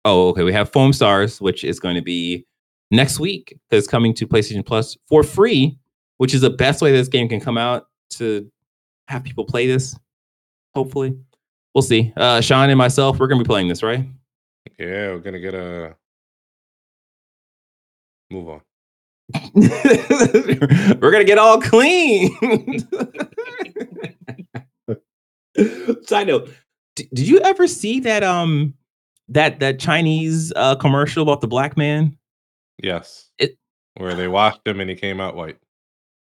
[0.05, 2.47] oh, okay, we have Foam Stars, which is going to be
[2.91, 5.79] next week because coming to PlayStation Plus for free,
[6.19, 8.51] which is the best way this game can come out to
[9.09, 9.97] have people play this.
[10.75, 11.17] Hopefully,
[11.75, 12.13] we'll see.
[12.17, 14.05] Uh, Sean and myself, we're gonna be playing this, right?
[14.79, 15.97] Yeah, we're gonna get a
[18.31, 18.61] move on.
[19.55, 22.31] we're gonna get all clean.
[26.07, 26.51] Side note:
[26.95, 28.75] D- did you ever see that um
[29.29, 32.17] that that Chinese uh commercial about the black man?
[32.83, 33.31] Yes.
[33.39, 33.57] It
[33.97, 35.57] where they washed him and he came out white.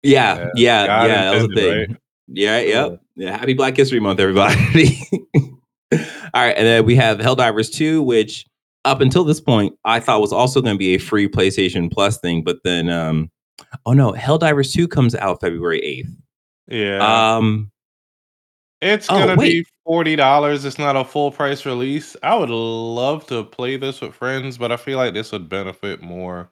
[0.02, 1.06] Yeah, yeah, yeah.
[1.06, 1.78] yeah that was the thing.
[1.78, 1.96] Right?
[2.28, 3.00] Yeah, yep.
[3.16, 3.26] Yeah.
[3.26, 3.36] yeah.
[3.36, 5.02] Happy Black History Month, everybody.
[5.92, 5.98] All
[6.34, 8.46] right, and then we have Helldivers 2, which
[8.84, 12.18] up until this point I thought was also going to be a free PlayStation Plus
[12.18, 13.30] thing, but then um
[13.84, 16.16] oh no, Helldivers 2 comes out February 8th.
[16.68, 17.34] Yeah.
[17.36, 17.70] Um
[18.80, 20.64] it's oh, gonna be forty dollars.
[20.64, 22.16] It's not a full price release.
[22.22, 26.00] I would love to play this with friends, but I feel like this would benefit
[26.00, 26.50] more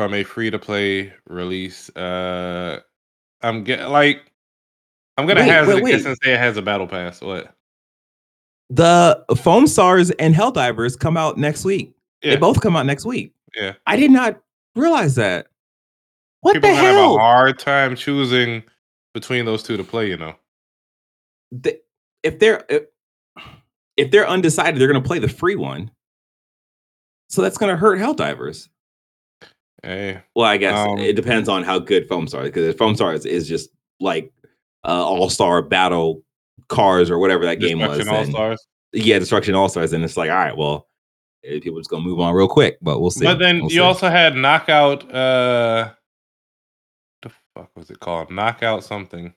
[0.00, 1.94] from a free to play release.
[1.94, 2.80] Uh,
[3.42, 4.32] I'm get like
[5.18, 7.20] I'm gonna have hazard wait, and say it has a battle pass.
[7.20, 7.54] What?
[8.70, 11.92] The Foam Stars and Hell Divers come out next week.
[12.22, 12.30] Yeah.
[12.30, 13.34] They both come out next week.
[13.54, 13.74] Yeah.
[13.86, 14.40] I did not
[14.74, 15.48] realize that.
[16.40, 16.94] What People the hell?
[16.94, 18.62] have a hard time choosing
[19.12, 20.34] between those two to play, you know
[21.52, 21.76] they,
[22.22, 22.84] if they're if,
[23.98, 25.90] if they're undecided, they're to play the free one.
[27.28, 28.68] So that's to hurt Helldivers.
[29.82, 33.24] Hey, well, I guess um, it depends on how good Foam Stars because Foam Stars
[33.24, 34.32] is just like
[34.84, 36.22] uh, All Star Battle
[36.68, 38.06] Cars or whatever that game was.
[38.06, 38.66] All Stars.
[38.92, 40.88] Yeah, Destruction All Stars, and it's like, all right, well,
[41.44, 43.24] eh, people just gonna move on real quick, but we'll see.
[43.24, 43.78] But then we'll you see.
[43.80, 45.04] also had Knockout.
[45.14, 45.92] uh
[47.22, 48.30] The fuck was it called?
[48.30, 49.32] Knockout something.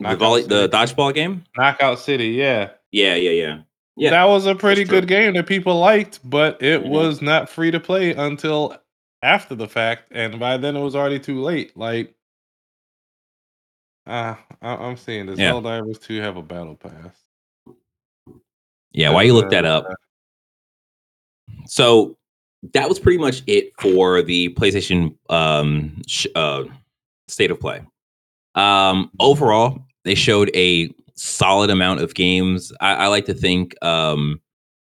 [0.00, 1.44] The volley, the dodgeball game.
[1.56, 3.58] Knockout City, yeah, yeah, yeah, yeah.
[3.96, 6.90] Yeah, that was a pretty good game that people liked, but it mm-hmm.
[6.90, 8.76] was not free to play until
[9.24, 11.74] after the fact, and by then it was already too late.
[11.76, 12.14] Like,
[14.06, 15.38] uh, I- am seeing this.
[15.38, 15.52] Yeah.
[15.52, 17.24] Helldivers 2 have a battle pass.
[18.92, 19.86] Yeah, why you look that up?
[19.86, 19.94] Uh,
[21.66, 22.16] so
[22.74, 26.64] that was pretty much it for the PlayStation um, sh- uh,
[27.26, 27.82] state of play.
[28.54, 32.72] Um, overall, they showed a solid amount of games.
[32.80, 34.40] I, I like to think um,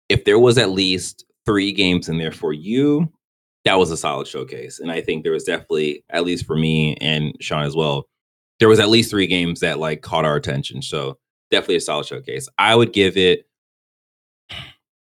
[0.10, 3.10] if there was at least three games in there for you,
[3.66, 4.80] that was a solid showcase.
[4.80, 8.08] And I think there was definitely, at least for me and Sean as well,
[8.60, 10.82] there was at least three games that like caught our attention.
[10.82, 11.18] So
[11.52, 12.48] definitely a solid showcase.
[12.58, 13.48] I would give it.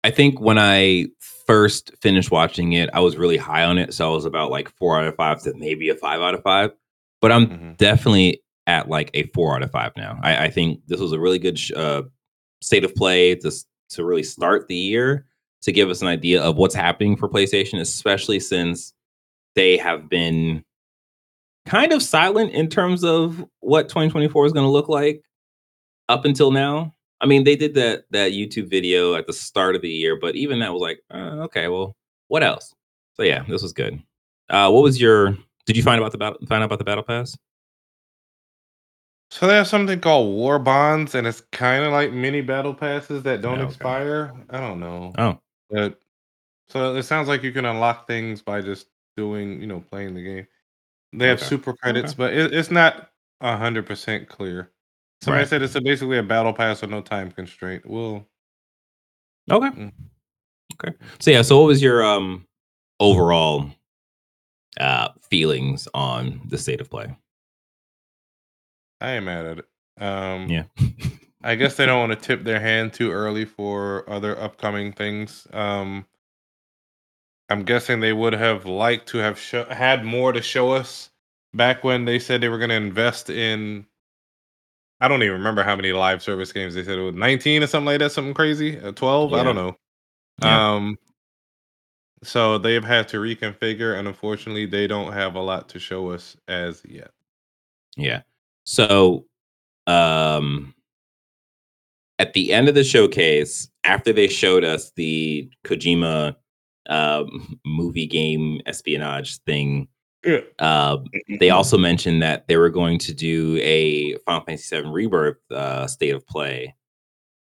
[0.02, 1.06] I think when I
[1.46, 3.94] first finished watching it, I was really high on it.
[3.94, 6.42] So I was about like four out of five to maybe a five out of
[6.42, 6.72] five.
[7.20, 7.76] but I'm Mhm.
[7.78, 10.18] definitely at like a four out of five now.
[10.22, 12.02] I, I think this was a really good sh- uh,
[12.60, 13.50] state of play to
[13.90, 15.26] to really start the year
[15.64, 18.92] to give us an idea of what's happening for PlayStation, especially since
[19.54, 20.64] they have been
[21.66, 25.22] kind of silent in terms of what 2024 is going to look like
[26.08, 26.94] up until now.
[27.20, 30.36] I mean, they did that that YouTube video at the start of the year, but
[30.36, 31.96] even that was like, uh, okay, well,
[32.28, 32.74] what else?
[33.14, 34.02] So yeah, this was good.
[34.50, 35.36] Uh, what was your?
[35.64, 36.38] Did you find about the battle?
[36.46, 37.38] Find out about the battle pass?
[39.30, 43.22] So they have something called war bonds, and it's kind of like mini battle passes
[43.22, 44.32] that don't expire.
[44.50, 46.00] I don't know, Oh, but
[46.68, 50.22] so it sounds like you can unlock things by just doing, you know, playing the
[50.22, 50.46] game.
[51.12, 51.46] They have Okay.
[51.46, 52.18] super credits, Okay.
[52.18, 54.70] but it, it's not a hundred percent clear.
[55.22, 55.48] Somebody Right.
[55.48, 57.86] said it's a, basically a battle pass with no time constraint.
[57.86, 58.26] Well,
[59.50, 59.92] okay, Mm.
[60.74, 60.96] okay.
[61.20, 62.46] So yeah, so what was your um
[63.00, 63.70] overall
[64.80, 67.14] uh feelings on the state of play?
[69.00, 69.66] I ain't mad at it.
[70.02, 70.64] Um, Yeah.
[71.44, 75.46] I guess they don't want to tip their hand too early for other upcoming things.
[75.52, 76.06] Um,
[77.50, 81.10] I'm guessing they would have liked to have sho- had more to show us
[81.52, 83.84] back when they said they were going to invest in.
[85.02, 87.66] I don't even remember how many live service games they said it was 19 or
[87.66, 89.34] something like that, something crazy, uh, 12.
[89.34, 89.76] I don't know.
[90.40, 90.74] Yeah.
[90.74, 90.98] Um,
[92.22, 96.38] so they've had to reconfigure, and unfortunately, they don't have a lot to show us
[96.48, 97.10] as yet.
[97.98, 98.22] Yeah.
[98.64, 99.26] So,
[99.86, 100.74] um,
[102.18, 106.36] at the end of the showcase, after they showed us the Kojima
[106.88, 109.88] um, movie game espionage thing,
[110.24, 110.40] Yeah.
[110.58, 110.98] uh,
[111.40, 115.86] they also mentioned that they were going to do a Final Fantasy VII Rebirth uh,
[115.86, 116.74] state of play.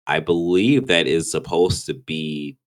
[0.08, 2.58] I believe that is supposed to be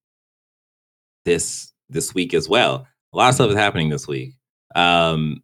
[1.25, 2.87] this this week as well.
[3.13, 4.35] A lot of stuff is happening this week.
[4.75, 5.43] Um,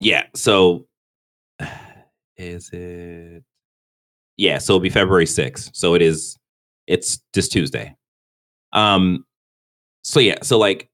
[0.00, 0.24] yeah.
[0.34, 0.86] So
[2.36, 3.44] is it?
[4.36, 4.58] Yeah.
[4.58, 5.70] So it'll be February sixth.
[5.74, 6.38] So it is.
[6.86, 7.96] It's this Tuesday.
[8.72, 9.24] Um.
[10.02, 10.38] So yeah.
[10.42, 10.88] So like,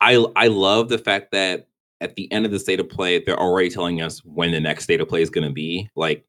[0.00, 1.68] I I love the fact that
[2.00, 4.84] at the end of the state of play, they're already telling us when the next
[4.84, 5.88] state of play is going to be.
[5.96, 6.26] Like,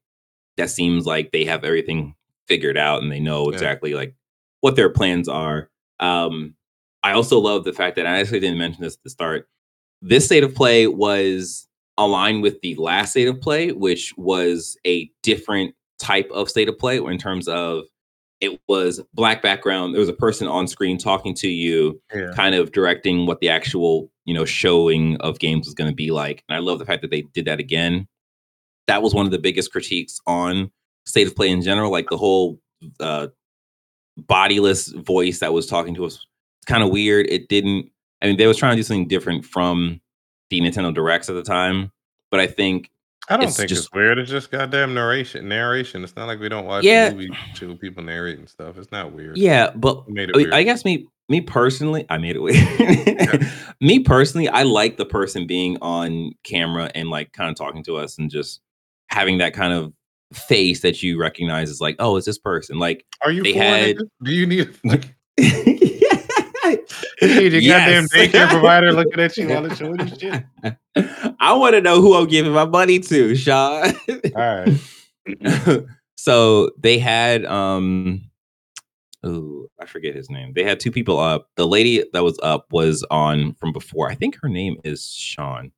[0.56, 2.14] that seems like they have everything
[2.46, 3.54] figured out and they know Yeah.
[3.54, 4.14] exactly like
[4.60, 5.68] what their plans are.
[6.00, 6.54] Um,
[7.02, 9.48] I also love the fact that I actually didn't mention this at the start.
[10.00, 15.10] This state of play was aligned with the last state of play, which was a
[15.22, 17.84] different type of state of play or in terms of
[18.40, 19.92] it was black background.
[19.94, 22.30] There was a person on screen talking to you, Yeah.
[22.36, 26.10] kind of directing what the actual you know showing of games was going to be
[26.10, 26.44] like.
[26.48, 28.06] And I love the fact that they did that again.
[28.86, 30.70] That was one of the biggest critiques on
[31.04, 32.60] state of play in general, like the whole
[33.00, 33.26] uh,
[34.16, 36.24] bodiless voice that was talking to us.
[36.66, 37.26] Kind of weird.
[37.28, 37.90] It didn't.
[38.22, 40.00] I mean, they was trying to do something different from
[40.50, 41.92] the Nintendo Directs at the time,
[42.30, 42.90] but I think
[43.30, 44.18] I don't It's think just- it's weird.
[44.18, 45.48] It's just goddamn narration.
[45.48, 46.02] Narration.
[46.02, 47.10] It's not like we don't watch Yeah.
[47.10, 48.78] movie shit with people narrating stuff.
[48.78, 49.36] It's not weird.
[49.36, 53.46] Yeah, but It I- guess me me personally, I made it weird.
[53.82, 57.96] me personally, I like the person being on camera and like kind of talking to
[57.98, 58.60] us and just
[59.10, 59.92] having that kind of
[60.32, 62.78] face that you recognize as like, oh, it's this person.
[62.78, 63.98] Like, Are you they had-?
[64.24, 65.14] Do you need like
[66.70, 66.86] you
[67.22, 70.44] you need your goddamn daycare provider looking at you while showing you shit?
[71.40, 73.94] I want to know who I'm giving my money to, Sean.
[74.36, 75.84] All right.
[76.16, 78.22] so they had um
[79.24, 80.52] oh I forget his name.
[80.54, 81.48] They had two people up.
[81.56, 84.10] The lady that was up was on from before.
[84.10, 85.72] I think her name is Sean.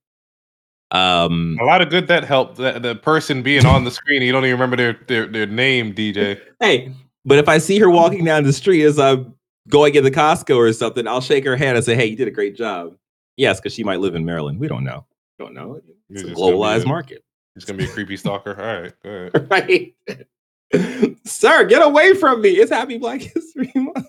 [0.90, 2.56] Um A lot of good that helped.
[2.56, 5.94] That the person being on the screen, you don't even remember their their, their name,
[5.94, 6.40] DJ.
[6.60, 6.92] hey,
[7.24, 9.34] but if I see her walking down the street as I'm
[9.70, 12.32] going into Costco or something, I'll shake her hand and say, Hey, you did a
[12.32, 12.96] great job.
[13.36, 14.58] Yes, because she might live in Maryland.
[14.60, 15.06] We don't know.
[15.38, 15.80] Don't know.
[16.10, 17.24] It's You're a just gonna be globalized a- market.
[17.56, 18.54] It's gonna be a creepy stalker.
[18.60, 19.94] All right, go ahead.
[20.72, 21.16] right?
[21.24, 22.50] Sir, get away from me.
[22.50, 24.06] It's Happy Black History Month.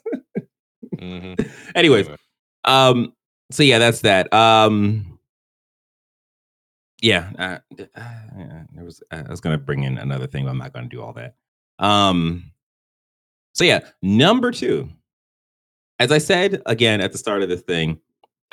[0.99, 1.33] hmm
[1.75, 2.07] Anyways,
[2.65, 3.13] um,
[3.51, 4.31] so yeah, that's that.
[4.33, 5.17] Um,
[7.01, 7.85] yeah, uh, uh,
[8.37, 9.01] yeah, there was.
[9.11, 11.35] I was gonna bring in another thing, but I'm not gonna do all that.
[11.79, 12.51] Um,
[13.53, 14.89] so yeah, number two.
[16.01, 17.99] As I said again at the start of this thing,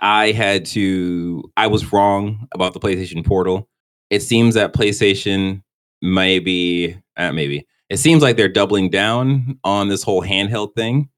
[0.00, 1.50] I had to.
[1.56, 3.66] I was wrong about the PlayStation Portal.
[4.10, 5.62] It seems that PlayStation
[6.02, 11.08] maybe, uh, maybe it seems like they're doubling down on this whole handheld thing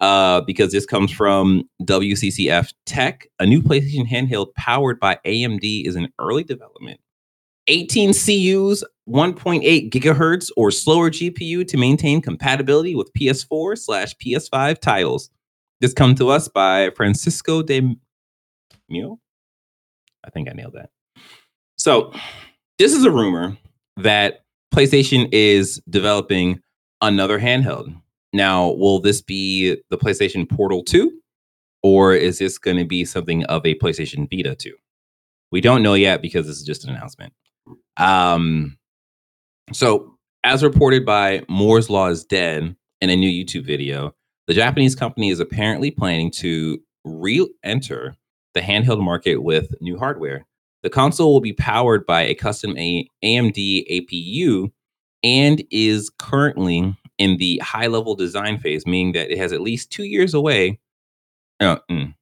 [0.00, 3.28] uh, because this comes from WCCF Tech.
[3.38, 6.98] A new PlayStation handheld powered by AMD is in early development.
[7.68, 15.30] 18 CUs, 1.8 gigahertz or slower GPU to maintain compatibility with PS4 slash PS5 titles.
[15.80, 17.96] This come to us by Francesco De
[18.88, 19.18] Meo.
[20.24, 20.90] I think I nailed that.
[21.76, 22.12] So
[22.78, 23.56] this is a rumor
[23.96, 26.60] that PlayStation is developing
[27.00, 27.94] another handheld.
[28.32, 31.12] Now, will this be the PlayStation Portal 2
[31.82, 34.74] or is this going to be something of a PlayStation Vita 2?
[35.52, 37.32] We don't know yet because this is just an announcement.
[37.96, 38.76] Um,
[39.72, 44.14] so, as reported by Moore's Law is Dead in a new YouTube video,
[44.46, 48.16] the Japanese company is apparently planning to re enter
[48.54, 50.46] the handheld market with new hardware.
[50.82, 53.56] The console will be powered by a custom AMD
[53.90, 54.70] APU
[55.22, 59.90] and is currently in the high level design phase, meaning that it has at least
[59.90, 60.78] two years away.
[61.60, 62.14] Uh, mm.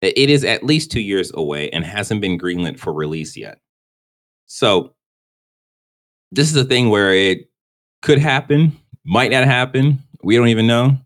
[0.00, 3.58] It is at least two years away and hasn't been greenlit for release yet.
[4.46, 4.94] So,
[6.30, 7.50] this is a thing where it
[8.02, 10.02] could happen, might not happen.
[10.22, 10.98] We don't even know.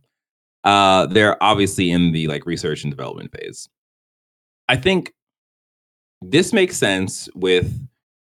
[0.65, 3.69] Uh, they're obviously in the like research and development phase.
[4.69, 5.13] I think
[6.23, 7.79] this makes sense with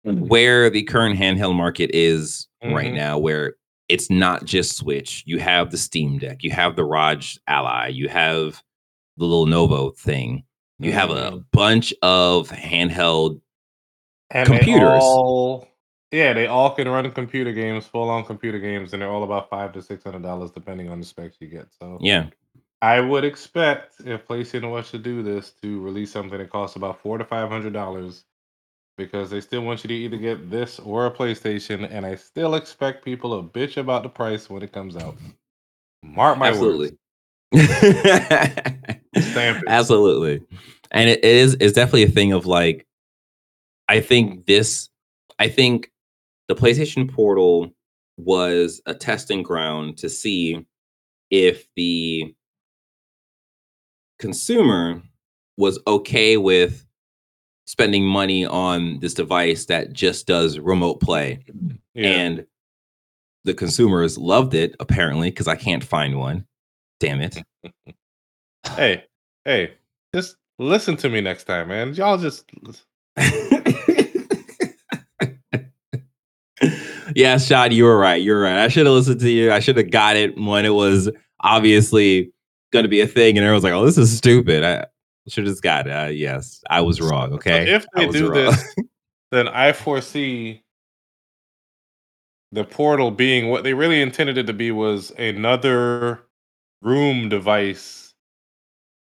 [0.04, 2.94] where the current handheld market is right Mhm.
[2.96, 3.54] now, where
[3.88, 5.22] it's not just Switch.
[5.26, 8.62] You have the Steam Deck, you have the ROG Ally, you have
[9.18, 10.44] the Lenovo thing,
[10.78, 11.44] you have a Mhm.
[11.52, 13.40] bunch of handheld.
[14.30, 15.02] And Computers.
[15.02, 15.68] all-
[16.14, 19.50] yeah, they all can run computer games, full on computer games, and they're all about
[19.50, 21.66] five to six hundred dollars depending on the specs you get.
[21.78, 22.28] So Yeah,
[22.80, 27.00] I would expect if PlayStation was to do this to release something that costs about
[27.00, 28.24] four to five hundred dollars
[28.96, 32.54] because they still want you to either get this or a PlayStation, and I still
[32.54, 35.16] expect people to bitch about the price when it comes out.
[36.04, 36.56] Mark my words.
[36.56, 36.98] absolutely.
[39.30, 39.64] Stamp it.
[39.66, 40.46] absolutely.
[40.92, 42.86] And it, it is it's definitely a thing of like
[43.88, 44.90] I think this
[45.40, 45.90] I think
[46.48, 47.70] the PlayStation Portal
[48.16, 50.64] was a testing ground to see
[51.30, 52.34] if the
[54.18, 55.02] consumer
[55.56, 56.84] was okay with
[57.66, 61.44] spending money on this device that just does remote play
[61.94, 62.08] Yeah.
[62.10, 62.46] and
[63.44, 66.46] the consumers loved it apparently because I can't find one.
[67.00, 67.42] Damn it.
[68.76, 69.04] hey,
[69.44, 69.74] hey,
[70.14, 71.94] just listen to me next time, man.
[71.94, 72.44] Y'all just
[77.14, 78.22] yeah, Shad, you were right.
[78.22, 78.58] You're right.
[78.58, 79.52] I should have listened to you.
[79.52, 81.10] I should have got it when it was
[81.40, 82.32] obviously
[82.72, 84.86] going to be a thing, and everyone's like, "Oh, this is stupid." I
[85.28, 85.90] should have just got it.
[85.90, 87.30] Uh, yes, I was wrong.
[87.30, 88.34] So Okay, if they do wrong.
[88.34, 88.74] this,
[89.30, 90.62] then I foresee
[92.52, 96.20] the portal being what they really intended it to be was another
[96.82, 98.14] room device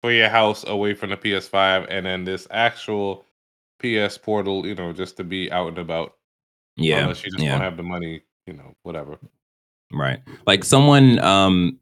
[0.01, 3.25] for your house away from the PS5, and then this actual
[3.79, 6.13] PS portal, you know, just to be out and about.
[6.77, 7.51] Yeah, Unless you just yeah.
[7.51, 9.17] don't have the money, you know, whatever.
[9.91, 10.19] Right.
[10.45, 11.79] Like someone um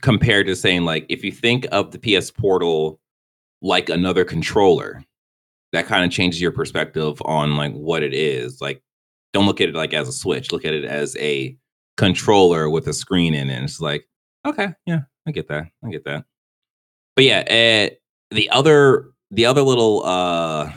[0.00, 3.00] compared to saying like if you think of the PS Portal
[3.60, 5.04] like another controller,
[5.72, 8.60] that kind of changes your perspective on like what it is.
[8.60, 8.82] Like
[9.32, 11.56] don't look at it like as a switch, look at it as a
[11.96, 13.54] controller with a screen in it.
[13.54, 14.08] And it's like,
[14.44, 15.68] okay, yeah, I get that.
[15.84, 16.24] I get that.
[17.14, 17.94] But yeah, uh,
[18.34, 20.72] the other the other little uh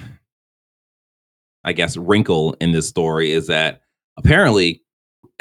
[1.65, 3.81] I guess wrinkle in this story is that
[4.17, 4.81] apparently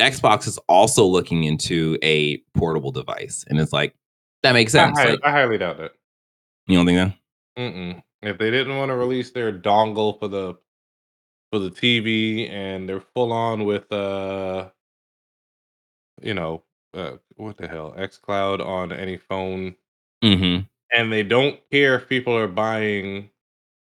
[0.01, 3.95] Xbox is also looking into a portable device, and it's like
[4.43, 4.99] that makes I, sense.
[4.99, 5.93] hi- Like, I highly doubt that.
[6.67, 7.63] you don't think that?
[7.63, 8.03] Mm-mm.
[8.23, 10.55] If they didn't want to release their dongle for the
[11.53, 14.71] for the TV and they're full on with uh
[16.23, 16.63] you know
[16.95, 19.77] uh what the hell xCloud on any phone
[20.25, 20.63] Mm-hmm.
[20.99, 23.29] and they don't care if people are buying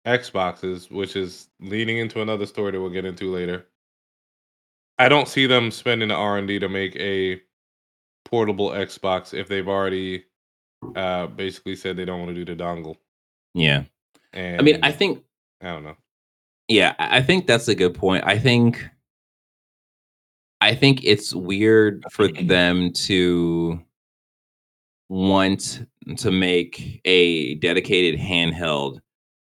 [0.07, 3.65] Xboxes, which is leading into another story that we'll get into later.
[4.97, 7.41] I don't see them spending the R&D to make a
[8.25, 10.25] portable Xbox if they've already
[10.95, 12.95] uh basically said they don't want to do the dongle.
[13.53, 13.83] Yeah.
[14.33, 15.23] And I mean, I think
[15.61, 15.97] I don't know.
[16.67, 18.23] yeah, I I think that's a good point.
[18.25, 18.85] I think
[20.61, 23.81] I think it's weird for them to
[25.09, 25.85] want
[26.17, 28.99] to make a dedicated handheld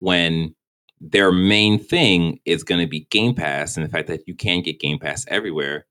[0.01, 0.55] when
[1.01, 4.63] their main thing is going to be Game Pass and the fact that you can
[4.63, 5.87] get Game Pass everywhere.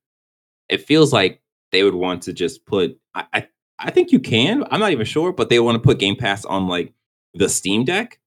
[0.70, 1.41] It feels like
[1.72, 3.47] they would want to just put I I,
[3.80, 4.64] I think you can.
[4.72, 6.93] I'm not even sure, but they want to put Game Pass on like
[7.34, 8.20] the Steam Deck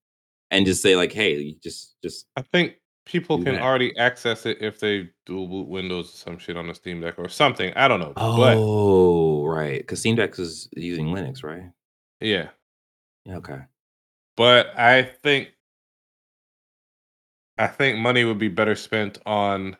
[0.50, 2.76] and just say like, "Hey, you just just I think
[3.10, 3.62] people can that.
[3.62, 7.18] already access it if they dual boot Windows or some shit on the Steam Deck
[7.18, 7.72] or something.
[7.74, 8.12] I don't know.
[8.14, 9.80] But Oh, right.
[9.80, 11.64] Because Steam Deck is using Linux, right?
[12.20, 12.50] yeah.
[13.24, 13.58] Yeah, okay.
[14.36, 15.50] But I think
[17.60, 19.76] I think money would be better spent on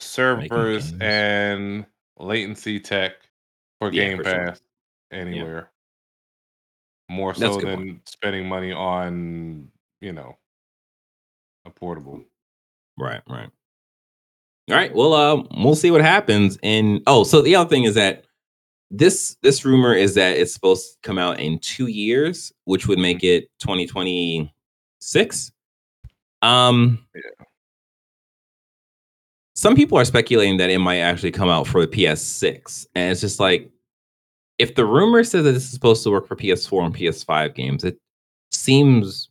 [0.00, 1.00] servers games.
[1.00, 1.86] and
[2.18, 3.12] latency tech
[3.78, 4.46] for Yeah, Game for sure.
[4.48, 4.60] Pass
[5.12, 5.70] anywhere.
[7.08, 8.08] More That's so a good than point.
[8.08, 9.68] spending money on,
[10.00, 10.36] you know,
[11.64, 12.24] a portable.
[12.98, 13.48] Right, right.
[14.68, 14.92] All right.
[14.92, 16.58] Well, uh, we'll see what happens.
[16.64, 18.24] And oh, so the other thing is that
[18.90, 22.98] this this rumor is that it's supposed to come out in two years, which would
[22.98, 25.52] make it 2026.
[26.42, 27.22] Um, Yeah.
[29.54, 33.20] some people are speculating that it might actually come out for the PS6, and it's
[33.20, 33.70] just like
[34.58, 37.84] if the rumor says that this is supposed to work for PS4 and PS5 games,
[37.84, 37.98] it
[38.52, 39.28] seems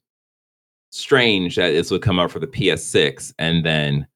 [0.91, 4.08] strange that this would come out for the PS6 and then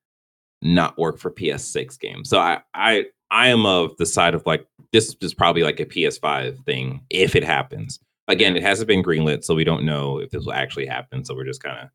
[0.62, 2.30] not work for PS6 games.
[2.30, 5.86] So I I I am of the side of like this is probably like a
[5.86, 8.00] PS5 thing if it happens.
[8.28, 11.24] Again, it hasn't been greenlit, so we don't know if this will actually happen.
[11.26, 11.90] So we're just kind of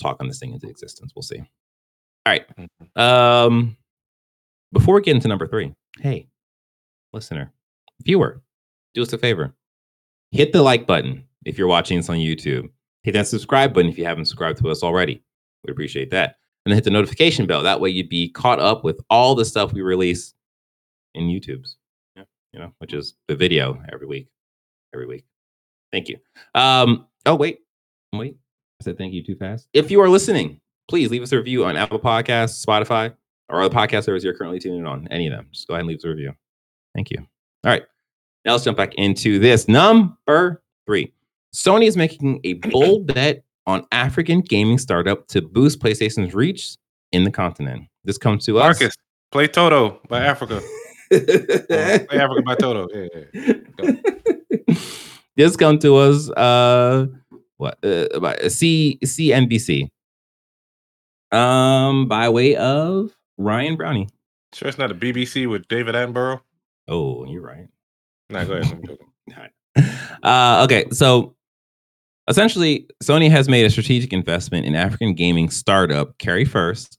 [0.00, 1.12] talking this thing into existence.
[1.14, 1.38] We'll see.
[1.38, 1.46] All
[2.32, 2.44] right.
[2.56, 3.00] Mhm.
[3.00, 3.76] Um,
[4.72, 6.26] before we get into number three, hey,
[7.12, 7.52] listener,
[8.02, 8.42] viewer,
[8.94, 9.54] do us a favor.
[10.32, 12.70] Hit the like button if you're watching this on YouTube.
[13.02, 15.22] Hit that subscribe button if you haven't subscribed to us already.
[15.62, 16.38] We'd appreciate that.
[16.64, 17.62] And then hit the notification bell.
[17.62, 20.34] That way you'd be caught up with all the stuff we release
[21.14, 21.76] in YouTube's.
[22.16, 24.28] Yeah, you know, which is the video every week.
[24.94, 25.24] Every week.
[25.92, 26.16] Thank you.
[26.54, 27.58] Um, oh wait.
[28.12, 28.36] Wait.
[28.84, 29.66] I said thank you too fast.
[29.72, 33.14] If you are listening, please leave us a review on Apple Podcasts, Spotify,
[33.48, 35.08] or other podcast services you're currently tuning in on.
[35.10, 35.46] Any of them.
[35.52, 36.34] Just go ahead and leave us a review.
[36.94, 37.16] Thank you.
[37.18, 37.82] All right.
[38.44, 39.68] Now let's jump back into this.
[39.68, 41.14] Number three.
[41.54, 46.76] Sony is making a bold bet on African gaming startup to boost PlayStation's reach
[47.12, 47.84] in the continent.
[48.04, 48.78] This comes to us.
[48.78, 48.94] Marcus,
[49.32, 50.56] play Toto by Africa.
[51.10, 52.86] Or play Africa by Toto.
[52.92, 54.74] Yeah, yeah.
[55.36, 57.06] this comes to us uh
[57.64, 59.88] what uh, by C CNBC
[61.32, 64.08] um by way of Ryan Brownie.
[64.52, 66.40] Sure, it's not a BBC with David Attenborough.
[66.86, 67.66] Oh, you're right.
[68.30, 69.50] Nah, go ahead.
[70.22, 71.34] Uh, okay, so
[72.28, 76.96] essentially, Sony has made a strategic investment in African gaming startup Carry1st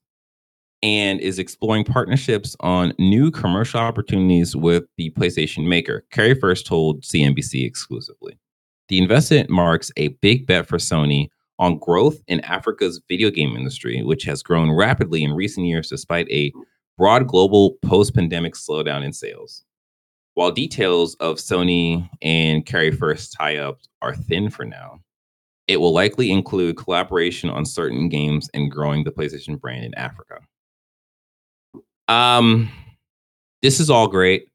[0.84, 6.06] and is exploring partnerships on new commercial opportunities with the PlayStation maker.
[6.14, 8.38] Carry1st told CNBC exclusively.
[8.88, 14.02] The investment marks a big bet for Sony on growth in Africa's video game industry,
[14.04, 16.52] which has grown rapidly in recent years despite a
[16.98, 19.64] broad global post pandemic slowdown in sales.
[20.36, 25.00] While details of Sony and Carry1st tie ups are thin for now,
[25.68, 30.40] it will likely include collaboration on certain games and growing the PlayStation brand in Africa.
[32.08, 32.70] Um,
[33.62, 34.50] this is all great.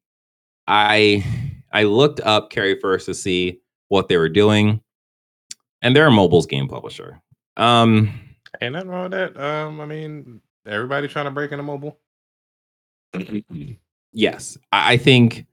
[0.69, 1.25] I
[1.73, 3.61] I looked up Carry1st to see
[3.91, 4.81] what they were doing,
[5.83, 7.21] and they're a mobiles game publisher.
[7.59, 8.19] Um,
[8.63, 9.37] Ain't nothing wrong with that.
[9.37, 11.99] Um, I mean, everybody trying to break into mobile.
[14.13, 15.47] yes, I, I think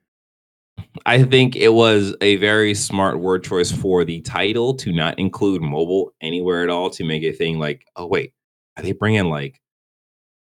[1.05, 5.61] I think it was a very smart word choice for the title to not include
[5.61, 8.33] mobile anywhere at all to make it thing like, oh wait,
[8.77, 9.59] are they bringing like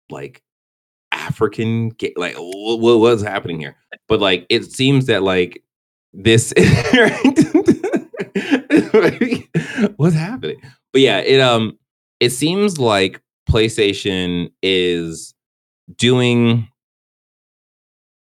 [0.10, 0.42] like
[1.12, 3.76] African ga- like what, what's happening here?
[4.08, 5.64] But like it seems that like
[6.14, 6.54] this
[9.98, 10.62] what's happening?
[10.92, 11.78] But yeah, it um
[12.20, 15.34] it seems like PlayStation is
[15.98, 16.68] doing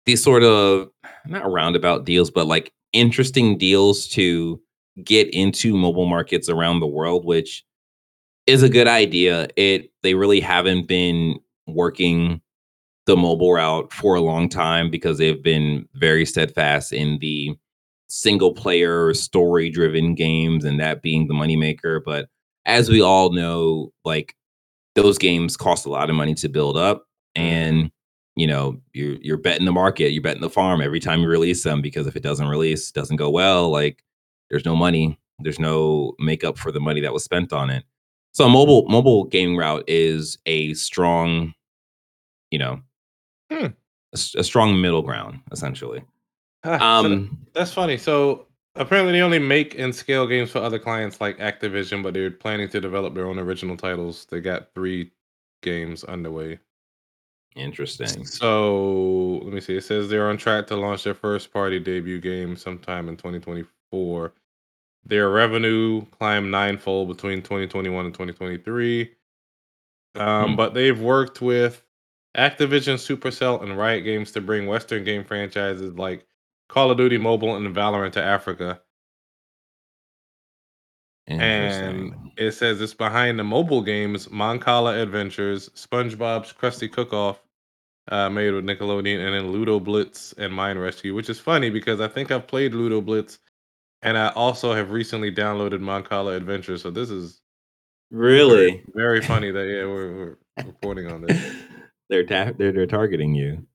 [0.05, 0.89] these sort of
[1.25, 4.61] not roundabout deals, but like interesting deals to
[5.03, 7.63] get into mobile markets around the world, which
[8.47, 9.47] is a good idea.
[9.55, 12.41] It they really haven't been working
[13.05, 17.55] the mobile route for a long time because they've been very steadfast in the
[18.08, 22.01] single player story driven games and that being the moneymaker.
[22.03, 22.28] But
[22.66, 24.36] as we all know, like
[24.95, 27.91] those games cost a lot of money to build up and
[28.36, 31.64] you know you're you're betting the market you're betting the farm every time you release
[31.64, 34.03] them because if it doesn't release doesn't go well like
[34.49, 37.84] there's no money there's no makeup for the money that was spent on it
[38.34, 41.53] so a mobile mobile gaming route is a strong
[42.51, 42.80] you know
[43.51, 43.68] Hmm.
[44.14, 46.01] a, a strong middle ground essentially
[46.66, 47.97] Ah, so um that's funny.
[47.97, 52.32] So apparently, they only make and scale games for other clients like Activision, but they're
[52.32, 54.26] planning to develop their own original titles.
[54.30, 55.11] They got three
[55.63, 56.59] games underway.
[57.55, 59.78] interesting So let me see.
[59.78, 64.34] It says they're on track to launch their first party debut game sometime in 2024.
[65.05, 69.16] Their revenue climbed ninefold between 2021 and 2023.
[70.16, 70.55] Um, Hmm.
[70.55, 71.84] But they've worked with
[72.38, 76.26] Activision, Supercell, and Riot Games to bring Western game franchises like
[76.68, 78.82] Call of Duty Mobile and Valorant to Africa.
[81.28, 87.41] And it says it's behind the mobile games Mancala Adventures, SpongeBob's Krusty Cook Off,
[88.09, 91.99] uh, made with Nickelodeon, and then Ludo Blitz and Mine Rescue, which is funny because
[91.99, 93.39] I think I've played Ludo Blitz
[94.05, 96.84] and I also have recently downloaded Mancala Adventures.
[96.84, 97.41] So this is
[98.11, 101.55] really very funny that yeah, we're, we're reporting on this.
[102.09, 103.66] they're ta- they're they're targeting you.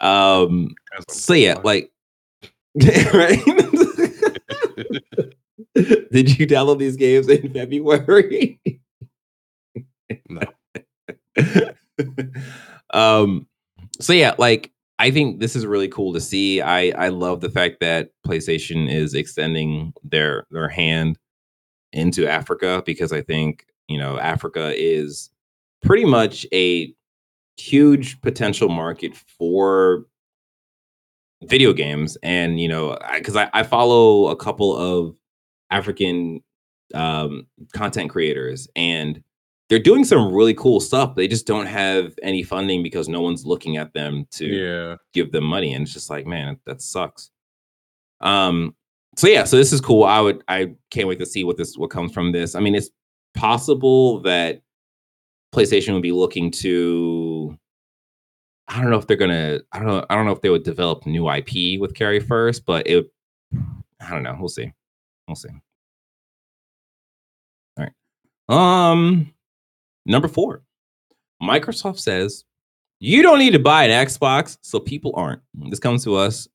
[0.00, 0.74] Um.
[1.08, 1.90] So yeah, like
[3.14, 3.42] right.
[5.74, 8.60] Did you download these games in February?
[10.28, 10.42] no.
[12.92, 13.46] um.
[14.00, 16.60] So yeah, like I think this is really cool to see.
[16.60, 21.18] I I love the fact that PlayStation is extending their their hand
[21.92, 25.30] into Africa because I think you know Africa is
[25.82, 26.94] pretty much a
[27.56, 30.06] huge potential market for
[31.44, 35.16] video games and you know because I, I, I, follow a couple of
[35.70, 36.42] african
[36.94, 39.22] um, content creators and
[39.68, 43.44] they're doing some really cool stuff they just don't have any funding because no one's
[43.44, 44.96] looking at them to yeah.
[45.12, 47.30] give them money and it's just like man that sucks.
[48.20, 48.74] Um
[49.16, 50.04] so yeah so this is cool.
[50.04, 52.54] I would i can't wait to see what this what comes from this.
[52.54, 52.90] I mean it's
[53.34, 54.62] possible that
[55.54, 57.25] PlayStation would be looking to
[58.68, 60.64] I don't know if they're gonna I don't know I don't know if they would
[60.64, 63.10] develop new IP with Carry1st, but it
[64.00, 64.36] I don't know.
[64.38, 64.72] We'll see.
[65.28, 65.48] We'll see.
[67.78, 67.92] All right.
[68.88, 69.32] Um
[70.04, 70.62] number four.
[71.42, 72.44] Microsoft says
[72.98, 75.42] you don't need to buy an Xbox, so people aren't.
[75.68, 76.48] This comes to us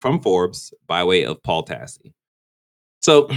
[0.00, 2.12] from Forbes by way of Paul Tassi.
[3.00, 3.30] So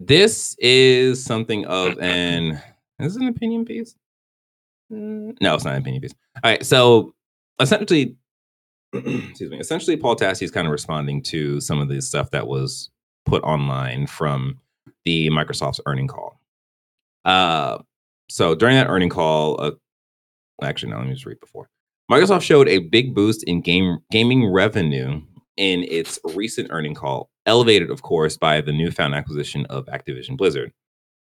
[0.00, 2.60] this is something of an
[2.98, 3.96] This is an opinion piece?
[4.92, 6.14] Mm, no, it's not opinion piece.
[6.42, 6.64] All right.
[6.64, 7.14] So
[7.60, 8.16] essentially,
[8.92, 9.58] excuse me.
[9.58, 12.90] Essentially, Paul Tassi is kind of responding to some of the stuff that was
[13.24, 14.58] put online from
[15.04, 16.40] the Microsoft's earning call.
[17.24, 17.78] Uh,
[18.28, 19.72] so during that earning call, uh,
[20.62, 21.68] actually, no, let me just read before.
[22.10, 25.20] Microsoft showed a big boost in game gaming revenue
[25.56, 30.72] in its recent earning call, elevated, of course, by the newfound acquisition of Activision Blizzard.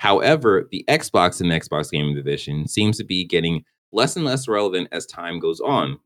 [0.05, 4.89] However, the Xbox and Xbox gaming division seems to be getting less and less relevant
[4.93, 5.99] as time goes on.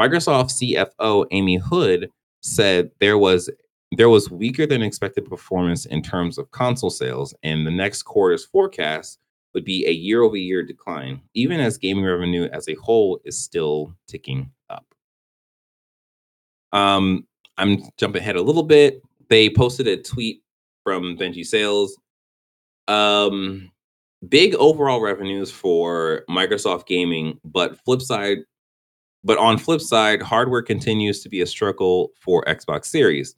[0.00, 3.50] Microsoft CFO Amy Hood said there was
[3.98, 8.46] there was weaker than expected performance in terms of console sales, and the next quarter's
[8.46, 9.18] forecast
[9.52, 14.50] would be a year-over-year decline, even as gaming revenue as a whole is still ticking
[14.70, 14.86] up.
[16.72, 17.26] Um,
[17.58, 19.02] I'm jumping ahead a little bit.
[19.28, 20.42] They posted a tweet
[20.84, 21.98] from Benji Sales
[22.88, 23.70] um,
[24.28, 28.38] big overall revenues for Microsoft Gaming, but flip side,
[29.24, 33.36] but on flip side, hardware continues to be a struggle for Xbox Series.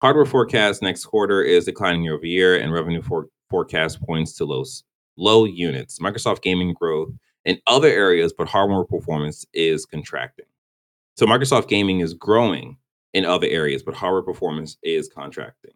[0.00, 4.44] Hardware forecast next quarter is declining year over year, and revenue for forecast points to
[4.44, 4.64] low
[5.16, 5.98] low units.
[5.98, 7.10] Microsoft Gaming growth
[7.44, 10.46] in other areas, but hardware performance is contracting.
[11.16, 12.76] So Microsoft Gaming is growing
[13.14, 15.72] in other areas, but hardware performance is contracting.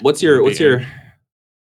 [0.00, 0.86] What's your what's your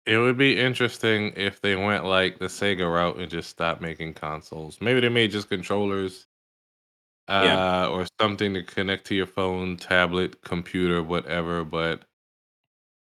[0.06, 4.16] It would be interesting if they went like the Sega route and just stopped making
[4.16, 4.80] consoles.
[4.82, 6.28] Maybe they made just controllers
[7.30, 7.86] yeah.
[7.86, 11.64] uh, or something to connect to your phone, tablet, computer, whatever.
[11.64, 12.04] But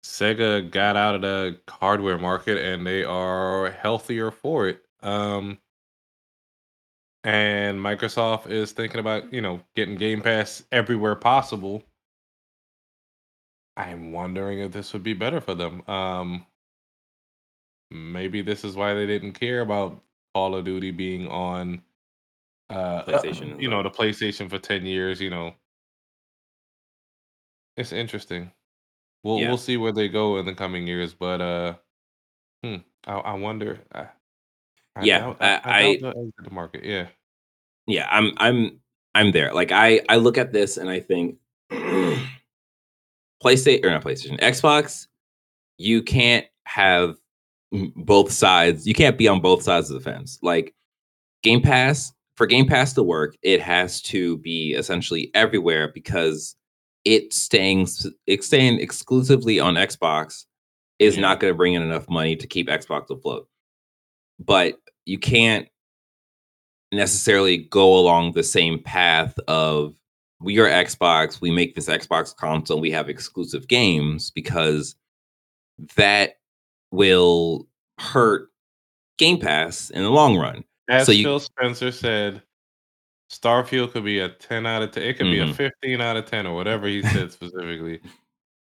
[0.05, 4.83] Sega got out of the hardware market and they are healthier for it.
[5.03, 5.59] Um,
[7.25, 11.83] and Microsoft is thinking about, you know, getting Game Pass everywhere possible.
[13.81, 15.83] I'm wondering if this would be better for them.
[15.89, 16.47] Um,
[17.91, 20.01] maybe this is why they didn't care about
[20.35, 21.83] Call of Duty being on
[22.69, 23.61] uh, PlayStation.
[23.61, 25.55] you know, the PlayStation for 10 years, you know.
[27.77, 28.53] It's interesting.
[29.23, 29.49] We'll Yeah.
[29.49, 31.75] we'll see where they go in the coming years, but uh
[32.63, 32.77] hmm,
[33.07, 33.81] I, I wonder.
[33.93, 34.07] I,
[34.97, 36.01] I Yeah, doubt I, I, I
[36.43, 36.85] the market.
[36.85, 37.09] Yeah.
[37.87, 38.81] yeah, I'm I'm
[39.15, 39.53] I'm there.
[39.53, 41.39] Like I I look at this and I think
[43.43, 45.07] PlayStation or not PlayStation, Xbox,
[45.79, 47.17] you can't have
[47.97, 48.87] both sides.
[48.87, 50.39] You can't be on both sides of the fence.
[50.43, 50.75] Like
[51.43, 56.57] Game Pass, for Game Pass to work, it has to be essentially everywhere because
[57.05, 57.87] it staying
[58.27, 60.45] it's staying exclusively on Xbox
[60.99, 61.23] is Yeah.
[61.23, 63.49] not going to bring in enough money to keep Xbox afloat.
[64.39, 65.67] But you can't
[66.93, 69.95] necessarily go along the same path of
[70.41, 74.97] we are Xbox, we make this Xbox console, we have exclusive games because
[75.97, 76.39] that
[76.91, 77.69] will
[77.99, 78.49] hurt
[79.19, 80.65] Game Pass in the long run.
[80.89, 82.43] As So you- Phil Spencer said,
[83.31, 85.03] Starfield could be a 10 out of 10.
[85.05, 85.55] It could be a Mhm.
[85.55, 88.01] 15 out of 10 or whatever he said specifically.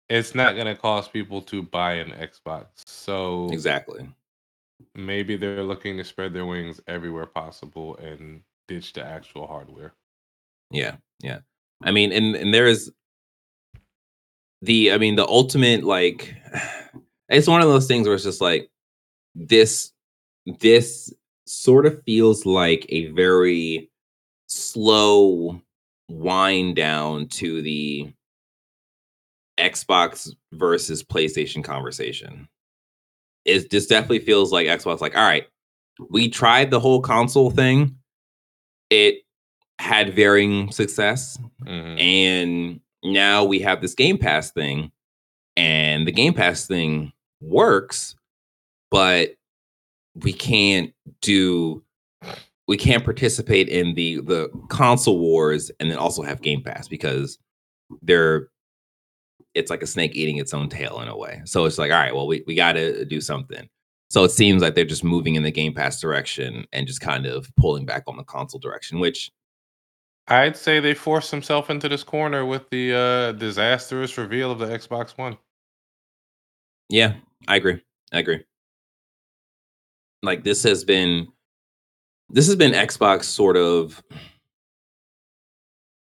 [0.10, 2.68] It's not going to cost people to buy an Xbox.
[2.86, 4.10] So Exactly.
[4.94, 9.94] maybe they're looking to spread their wings everywhere possible and ditch the actual hardware.
[10.72, 11.40] Yeah, yeah.
[11.84, 12.92] I mean, and and there is
[14.62, 16.36] the, I mean, the ultimate like,
[17.30, 18.70] it's one of those things where it's just like
[19.36, 19.92] this
[20.60, 21.14] this
[21.46, 23.90] sort of feels like a very
[24.48, 25.62] slow
[26.10, 28.12] wind down to the
[29.58, 32.48] Xbox versus PlayStation conversation.
[33.46, 35.48] It this definitely feels like Xbox like, all right,
[36.10, 37.98] we tried the whole console thing.
[38.90, 39.24] It
[39.80, 41.38] had varying success.
[41.64, 42.00] Mhm.
[42.02, 44.92] And now we have this Game Pass thing.
[45.56, 48.16] And the Game Pass thing works,
[48.92, 49.36] but
[50.16, 51.84] we can't do
[52.68, 57.38] we can't participate in the the console wars and then also have Game Pass because
[58.02, 58.50] they're
[59.54, 61.42] it's like a snake eating its own tail in a way.
[61.46, 63.68] So it's like, all right, well, we, we gotta do something.
[64.10, 67.26] So it seems like they're just moving in the Game Pass direction and just kind
[67.26, 69.32] of pulling back on the console direction, which
[70.30, 74.66] I'd say they forced themselves into this corner with the uh, disastrous reveal of the
[74.66, 75.38] Xbox One.
[76.90, 77.16] Yeah,
[77.48, 77.82] I agree.
[78.12, 78.44] I agree.
[80.24, 81.28] Like this has been
[82.30, 84.02] this has been Xbox sort of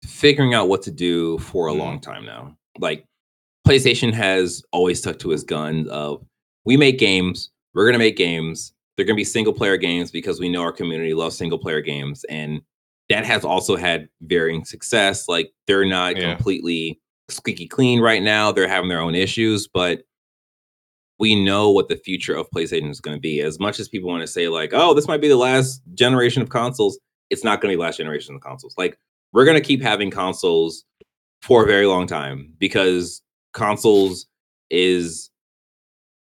[0.06, 2.56] figuring out what to do for a long time now.
[2.80, 3.06] Like
[3.66, 6.26] PlayStation has always stuck to his guns of
[6.66, 8.74] we make games, we're going to make games.
[8.96, 11.82] They're going to be single player games because we know our community loves single player
[11.82, 12.62] games and
[13.12, 15.28] that has also had varying success.
[15.28, 16.34] Like they're not Yeah.
[16.36, 17.00] completely
[17.30, 18.52] squeaky clean right now.
[18.52, 20.04] They're having their own issues, but
[21.20, 23.42] we know what the future of PlayStation is going to be.
[23.42, 26.42] As much as people want to say, like, oh, this might be the last generation
[26.42, 27.00] of consoles,
[27.30, 28.74] it's not going to be the last generation of consoles.
[28.78, 28.98] Like,
[29.32, 30.84] we're going to keep having consoles
[31.42, 33.22] for a very long time because
[33.54, 34.26] consoles
[34.72, 35.30] is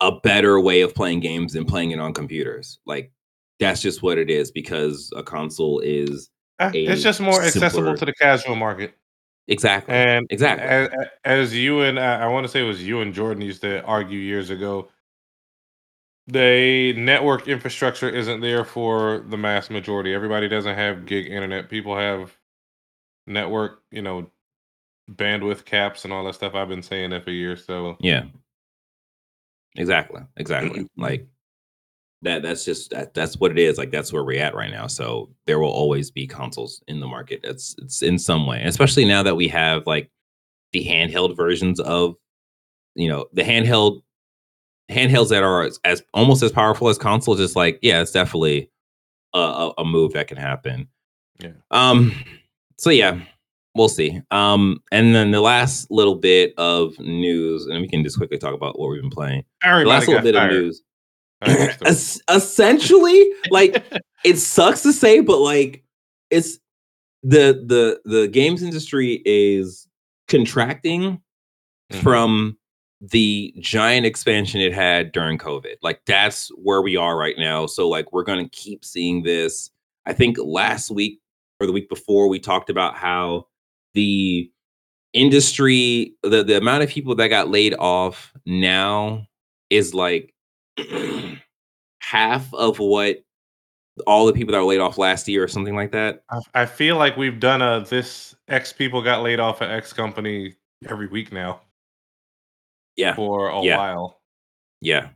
[0.01, 2.79] a better way of playing games than playing it on computers.
[2.87, 3.13] Like,
[3.61, 7.97] that's just what it is because a console is Eh, it's just more accessible simpler-
[7.97, 8.95] to the casual market.
[9.49, 10.89] exactly And exactly as,
[11.25, 13.83] as you and I, I want to say it was you and Jordan used to
[13.85, 14.89] argue years ago,
[16.27, 20.13] the network infrastructure isn't there for the mass majority.
[20.13, 21.69] Everybody doesn't have gig internet.
[21.71, 22.37] People have
[23.29, 24.29] network, you know,
[25.13, 26.55] bandwidth caps and all that stuff.
[26.57, 27.65] I've been saying that for years.
[27.65, 28.25] So Yeah.
[29.77, 30.23] Exactly.
[30.37, 30.89] Exactly.
[30.97, 31.29] like
[32.23, 33.79] that that's just that that's what it is.
[33.79, 34.87] Like that's where we're at right now.
[34.87, 37.41] So there will always be consoles in the market.
[37.45, 38.63] It's it's in some way.
[38.65, 40.11] Especially now that we have like
[40.73, 42.17] the handheld versions of
[42.95, 44.03] you know, the handheld
[44.91, 48.71] handhelds that are as, as almost as powerful as consoles just like yeah, it's definitely
[49.35, 50.89] a, a, a move that can happen.
[51.41, 51.53] Yeah.
[51.71, 52.13] Um
[52.79, 53.21] so yeah,
[53.75, 54.21] we'll see.
[54.31, 58.55] Um, and then the last little bit of news, and we can just quickly talk
[58.55, 59.45] about what we've been playing.
[59.85, 60.53] The last little bit fired.
[60.53, 60.83] of news.
[61.85, 63.83] Es- essentially, like
[64.25, 65.85] it sucks to say, but like
[66.31, 66.59] it's
[67.23, 69.87] the the the games industry is
[70.29, 71.21] contracting
[71.93, 72.03] Mhm.
[72.03, 72.59] from
[73.01, 75.77] the giant expansion it had during COVID.
[75.83, 77.67] Like that's where we are right now.
[77.67, 79.71] So like we're gonna keep seeing this.
[80.07, 81.21] I think last week
[81.61, 83.47] or the week before we talked about how
[83.95, 84.51] the
[85.13, 89.27] industry, the the amount of people that got laid off now
[89.71, 90.33] is like
[92.01, 93.19] half of what
[94.07, 96.23] all the people that were laid off last year or something like that.
[96.31, 99.93] I, I feel like we've done a this X people got laid off at X
[99.93, 100.55] company
[100.89, 101.63] every week now
[102.97, 103.15] Yeah.
[103.15, 103.79] for a Yeah.
[103.79, 104.21] while.
[104.83, 105.09] Yeah.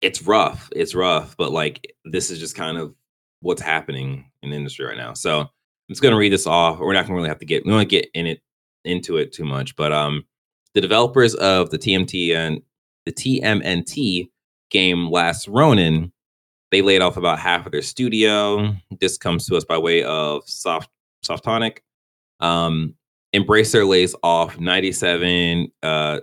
[0.00, 0.68] It's rough.
[0.76, 2.94] It's rough, but like this is just kind of
[3.40, 5.14] what's happening in the industry right now.
[5.14, 5.48] So I'm
[5.88, 6.78] just gonna read this off.
[6.78, 8.40] We're not gonna really have to get we don't get in it
[8.84, 10.24] into it too much, but um
[10.74, 12.62] the developers of the TMT and
[13.06, 14.30] the TMNT
[14.70, 16.12] game Last Ronin,
[16.70, 18.74] they laid off about half of their studio.
[19.00, 20.90] This comes to us by way of Soft
[21.24, 21.78] Softonic.
[22.40, 22.94] Um
[23.34, 26.20] Embracer lays off 97 uh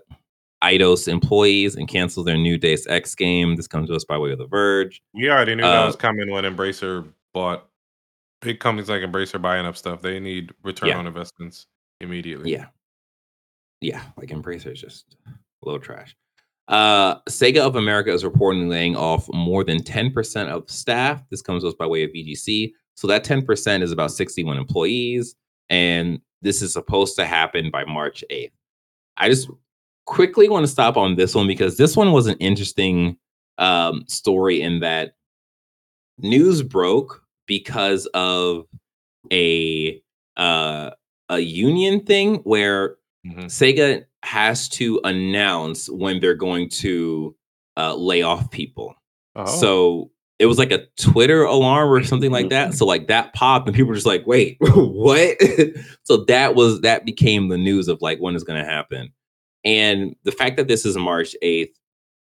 [0.64, 3.56] Eidos employees and cancels their new Deus Ex game.
[3.58, 5.02] This comes to us by way of The Verge.
[5.14, 7.68] We already knew that Uh, was coming when Embracer bought
[8.42, 10.02] big companies like Embracer buying up stuff.
[10.02, 10.98] They need return Yeah.
[11.00, 11.68] on investments
[12.00, 12.52] immediately.
[12.52, 12.68] Yeah.
[13.82, 15.32] Yeah, like Embracer is just a
[15.66, 16.16] little trash.
[16.68, 21.22] Uh, Sega of America is reportedly laying off more than 10% of staff.
[21.30, 22.72] This comes us by way of VGC.
[22.96, 25.36] So that 10% is about 61 employees.
[25.70, 28.52] And this is supposed to happen by March 8th.
[29.18, 29.50] I just
[30.06, 33.18] quickly want to stop on this one because this one was an interesting
[33.58, 35.14] um, story in that
[36.18, 38.66] news broke because of
[39.32, 40.02] a
[40.38, 40.92] uh,
[41.30, 43.46] a union thing where Mhm.
[43.46, 47.36] Sega has to announce when they're going to
[47.78, 48.96] uh, lay off people.
[49.36, 52.74] Oh, So it was like a Twitter alarm or something like that.
[52.74, 55.38] So like that popped and people were just like, wait, what?
[56.04, 59.14] so that was that became the news of like when is going to happen.
[59.64, 61.72] And the fact that this is March 8th,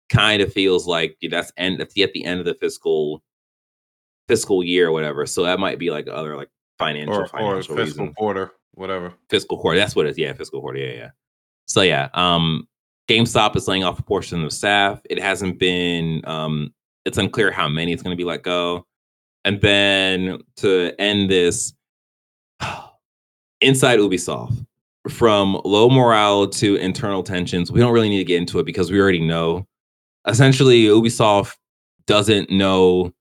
[0.08, 3.22] kind of feels like that's end at the at the end of the fiscal
[4.28, 5.26] fiscal year or whatever.
[5.26, 8.14] So that might be like other like financial or or fiscal reason.
[8.14, 9.12] quarter, whatever.
[9.28, 9.78] Fiscal quarter.
[9.78, 10.18] That's what it is.
[10.18, 10.78] Yeah, fiscal quarter.
[10.78, 11.10] Yeah, yeah.
[11.66, 12.68] So yeah, um,
[13.08, 15.00] GameStop is laying off a portion of staff.
[15.10, 16.22] It hasn't been.
[16.24, 16.72] Um,
[17.04, 18.86] it's unclear how many it's going to be let go.
[19.44, 21.72] And then to end this,
[23.60, 24.66] inside Ubisoft,
[25.08, 28.90] from low morale to internal tensions, we don't really need to get into it because
[28.90, 29.66] we already know.
[30.26, 31.54] Essentially, Ubisoft
[32.06, 33.12] doesn't know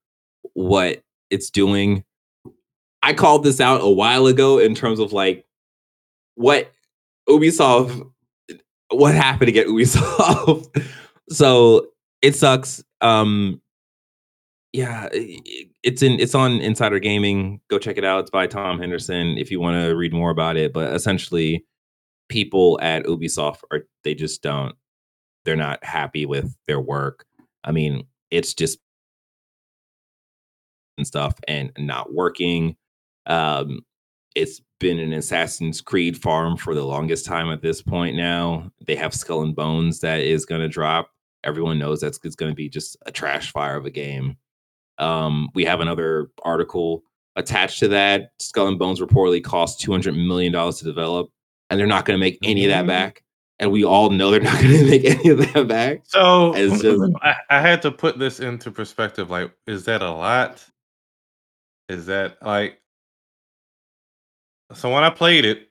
[0.54, 2.04] what it's doing.
[3.04, 5.45] I called this out a while ago in terms of like
[6.36, 6.72] what
[7.28, 8.10] Ubisoft,
[8.92, 10.86] what happened to get Ubisoft.
[11.30, 11.88] so
[12.22, 12.84] it sucks.
[13.02, 13.62] Um,
[14.74, 15.08] yeah,
[15.84, 17.62] it's in it's on Insider Gaming.
[17.70, 18.22] Go check it out.
[18.22, 20.74] It's by Tom Henderson if you want to read more about it.
[20.74, 21.66] But essentially,
[22.30, 24.76] people at Ubisoft are they just don't
[25.46, 27.26] they're not happy with their work.
[27.64, 28.80] I mean, it's just
[30.98, 32.76] and stuff and not working.
[33.26, 33.82] Um,
[34.36, 38.70] it's been an Assassin's Creed farm for the longest time at this point now.
[38.86, 41.10] They have Skull and Bones that is going to drop.
[41.44, 44.38] Everyone knows that's it's going to be just a trash fire of a game.
[44.98, 47.04] Um, we have another article
[47.36, 48.32] attached to that.
[48.40, 51.30] Skull and Bones reportedly cost $200 million to develop,
[51.70, 52.88] and they're not going to make any of that Mhm.
[52.88, 53.22] back.
[53.60, 56.02] And we all know they're not going to make any of that back.
[56.06, 59.30] So just- I, I had to put this into perspective.
[59.30, 60.66] Like, is that a lot?
[61.88, 62.82] Is that like
[64.74, 65.70] so when I played it,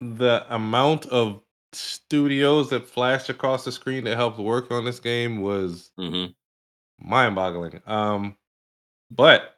[0.00, 1.42] the amount of
[1.72, 6.26] studios that flashed across the screen that helped work on this game was hmm
[7.00, 7.80] mind-boggling.
[7.86, 8.36] Um,
[9.10, 9.56] but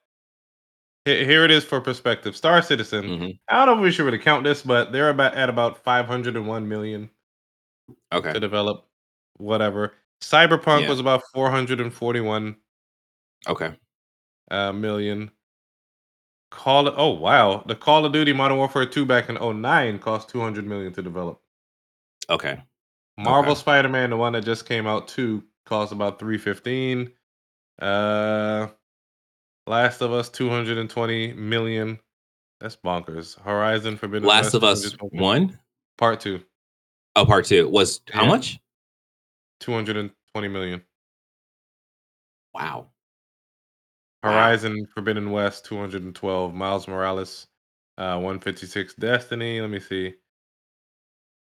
[1.05, 2.37] here it is for perspective.
[2.37, 3.19] Star Citizen.
[3.19, 5.83] hmm I don't know if we should really count this, but they're about at about
[5.83, 7.11] 501 million
[8.13, 8.33] Okay.
[8.33, 8.87] to develop.
[9.39, 9.95] Whatever.
[10.21, 10.89] Cyberpunk Yeah.
[10.89, 12.57] was about 441
[13.49, 13.75] Okay.
[14.51, 15.31] uh, million.
[16.53, 16.95] Call it.
[16.97, 20.93] Oh wow, the Call of Duty Modern Warfare 2 back in 09 cost 200 million
[20.93, 21.41] to develop.
[22.31, 22.63] Okay.
[23.19, 23.61] Marvel Okay.
[23.61, 27.11] Spider-Man, the one that just came out, too, cost about 315.
[27.81, 28.69] Uh,
[29.67, 31.99] Last of Us 220 million.
[32.61, 33.41] That's bonkers.
[33.41, 35.59] Horizon Forbidden Last West, of Us 220 one.
[35.99, 36.43] Part two,
[37.17, 38.29] Oh, part two was how Yeah.
[38.29, 38.61] much?
[39.61, 40.83] 220 million.
[42.55, 42.92] Wow.
[44.23, 44.31] Wow.
[44.33, 46.55] Horizon Forbidden West 212.
[46.55, 47.47] Miles Morales
[47.99, 48.95] uh 156.
[48.95, 50.15] Destiny, let me see.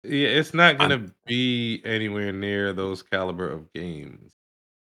[0.04, 4.32] Yeah, it's not I'm- gonna be anywhere near those caliber of games.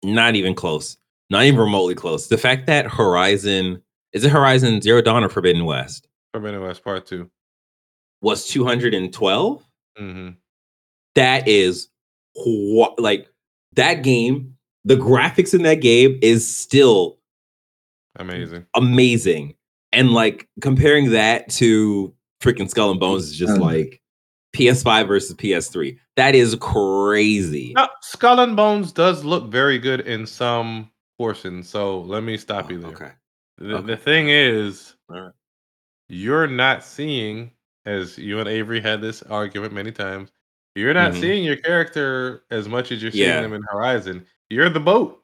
[0.03, 0.97] Not even close.
[1.31, 2.29] Not even remotely close.
[2.29, 7.07] The fact that Horizon is it Horizon Zero Dawn or Forbidden West Forbidden West Part
[7.07, 7.29] 2.
[8.23, 9.65] was 212.
[9.97, 10.29] hmm
[11.15, 11.89] That is
[12.99, 13.29] like
[13.75, 14.57] that game.
[14.85, 17.19] The graphics in that game is still
[18.17, 18.67] Amazing.
[18.77, 19.55] amazing,
[19.93, 24.01] and like comparing that to freaking Skull and Bones is just Um, like
[24.55, 25.99] PS5 versus PS3.
[26.17, 27.73] That is crazy.
[27.75, 32.71] Now, Skull and Bones does look very good in some portions, so let me stop
[32.71, 32.91] you Oh, there.
[32.93, 33.11] okay.
[33.59, 33.87] The, okay.
[33.87, 35.33] the thing is, Alright.
[36.09, 37.51] you're not seeing,
[37.87, 40.31] as you and Avery had this argument many times,
[40.77, 41.21] you're not Mhm.
[41.21, 43.41] seeing your character as much as you're seeing Yeah.
[43.41, 44.25] them in Horizon.
[44.51, 45.24] You're the boat.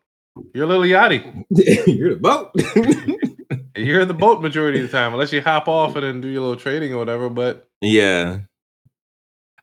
[0.55, 1.45] You're a little Yachty.
[1.87, 2.51] You're the boat.
[3.77, 6.29] You're in the boat majority of the time, unless you hop off and then do
[6.29, 7.29] your little trading or whatever.
[7.31, 8.41] But Yeah.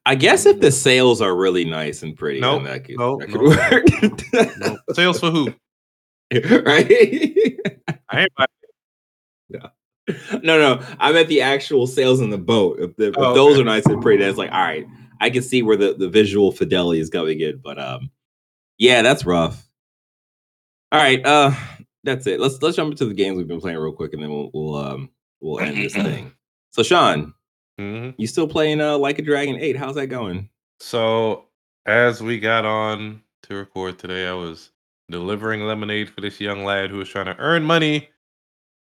[0.05, 3.19] I guess if the sales are really nice and pretty, Nope, then that could, nope,
[3.21, 4.21] that could nope.
[4.32, 4.57] work.
[4.59, 4.93] no.
[4.93, 5.47] sales for who?
[6.34, 6.88] right?
[8.09, 8.47] I ain't buying
[10.41, 10.82] no, no.
[10.99, 12.80] I meant the actual sales in the boat.
[12.80, 13.61] If, the, if Oh, those okay.
[13.61, 14.88] are nice and pretty, that's like, all right,
[15.19, 17.57] I can see where the, the visual fidelity is going in.
[17.61, 18.09] But um,
[18.78, 19.66] yeah, that's rough.
[20.91, 21.51] All right, uh,
[22.03, 22.39] that's it.
[22.39, 24.75] Let's let's jump into the games we've been playing real quick, and then we'll we'll
[24.75, 25.09] um
[25.41, 26.31] we'll end this thing.
[26.71, 27.33] So, Sean,
[27.79, 28.15] Mhm.
[28.17, 29.75] you still playing uh Like a Dragon Eight?
[29.77, 30.49] How's that going?
[30.79, 31.45] So
[31.85, 34.71] as we got on to record today, I was
[35.09, 38.09] delivering lemonade for this young lad who was trying to earn money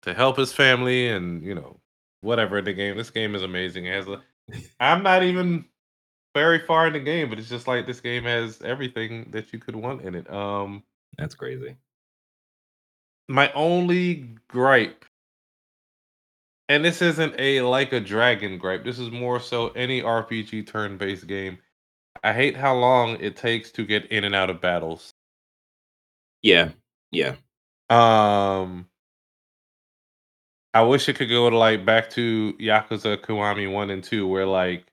[0.04, 1.80] to help his family and you know
[2.22, 2.96] whatever in the game.
[2.98, 3.86] This game is amazing.
[3.86, 4.22] It has a
[4.80, 5.66] I'm not even
[6.34, 9.60] very far in the game, but it's just like this game has everything that you
[9.60, 10.32] could want in it.
[10.32, 10.84] Um
[11.18, 11.76] That's crazy.
[13.28, 15.06] my only gripe
[16.70, 21.28] and this isn't a like a dragon gripe this is more so any rpg turn-based
[21.28, 21.58] game
[22.24, 25.14] i hate how long it takes to get in and out of battles
[26.42, 26.72] Yeah,
[27.12, 27.36] yeah.
[27.90, 28.88] um
[30.74, 34.46] i wish it could go to like back to yakuza kiwami 1 and 2 where
[34.46, 34.86] like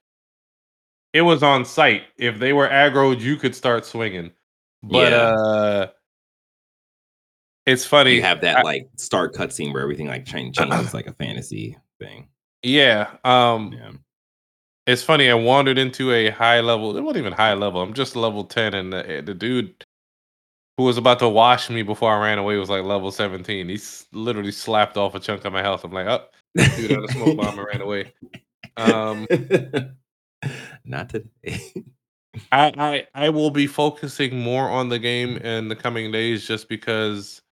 [1.12, 4.30] it was on site if they were aggroed you could start swinging
[4.82, 5.18] But Yeah.
[5.38, 5.86] uh
[7.68, 8.14] it's funny.
[8.14, 11.76] You have that I- like start cutscene where everything like change, changes like a fantasy
[12.00, 12.28] thing.
[12.62, 13.16] yeah.
[13.24, 13.90] Um Yeah.
[14.86, 15.30] it's funny.
[15.30, 16.96] I wandered into a high level.
[16.96, 17.80] It wasn't even high level.
[17.82, 19.84] I'm just level ten, and the, the dude
[20.76, 23.68] who was about to wash me before I ran away was like level seventeen.
[23.68, 25.84] He s- literally slapped off a chunk of my health.
[25.84, 26.24] I'm like, oh,
[26.76, 28.12] dude had a smoke bomb and ran away.
[28.76, 29.26] Um,
[30.84, 31.28] Not today.
[32.52, 36.68] I, I I will be focusing more on the game in the coming days, just
[36.68, 37.42] because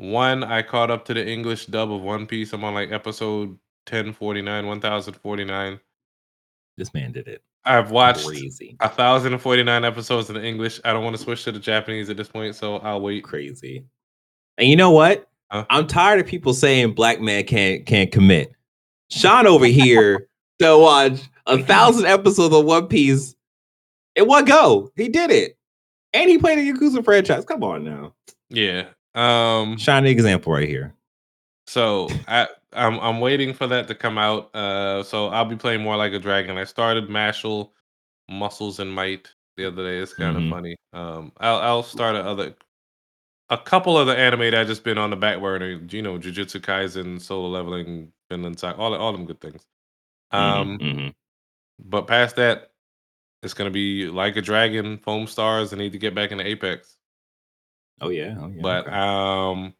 [0.00, 2.54] one, I caught up to the English dub of One Piece.
[2.54, 5.78] I'm on like episode ten forty nine, one thousand forty nine.
[6.78, 7.42] this man did it.
[7.66, 8.76] I've watched Crazy.
[8.80, 10.80] a thousand and forty nine episodes in the English.
[10.86, 13.24] I don't want to switch to the Japanese at this point, so I'll wait.
[13.24, 13.84] Crazy.
[14.56, 15.28] And you know what?
[15.50, 15.66] Huh?
[15.68, 18.52] I'm tired of people saying black man can't can't commit.
[19.10, 20.28] Sean over here
[20.60, 23.34] to watch a thousand episodes of One Piece
[24.16, 24.90] in one go.
[24.96, 25.58] He did it.
[26.14, 27.44] And he played a Yakuza franchise.
[27.44, 28.14] Come on now.
[28.48, 28.86] Yeah.
[29.14, 29.76] Um.
[29.78, 30.94] Shining example right here.
[31.66, 34.54] So I I'm I'm waiting for that to come out.
[34.54, 35.02] Uh.
[35.02, 36.58] So I'll be playing more like a dragon.
[36.58, 37.70] I started Mashle,
[38.28, 39.98] Muscles and Might the other day.
[39.98, 40.50] It's kind of Mhm.
[40.50, 40.76] funny.
[40.92, 41.32] Um.
[41.38, 42.54] I'll I'll start a other.
[43.50, 46.18] A couple of the anime that I just been on the back burner, you know,
[46.18, 49.66] Jujutsu Kaisen, Solo Leveling, Finland Side, all all them good things.
[50.32, 51.14] Um, Mhm, mhm.
[51.80, 52.72] but past that,
[53.42, 55.72] it's gonna be like a dragon, Foamstars.
[55.74, 56.98] I need to get back into Apex.
[58.00, 58.36] Oh yeah.
[58.40, 58.62] Oh yeah.
[58.62, 59.74] but um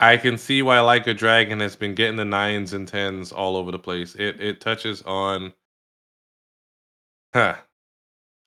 [0.00, 3.56] I can see why like a dragon has been getting the nines and tens all
[3.56, 4.14] over the place.
[4.16, 5.52] It it touches on
[7.34, 7.56] huh.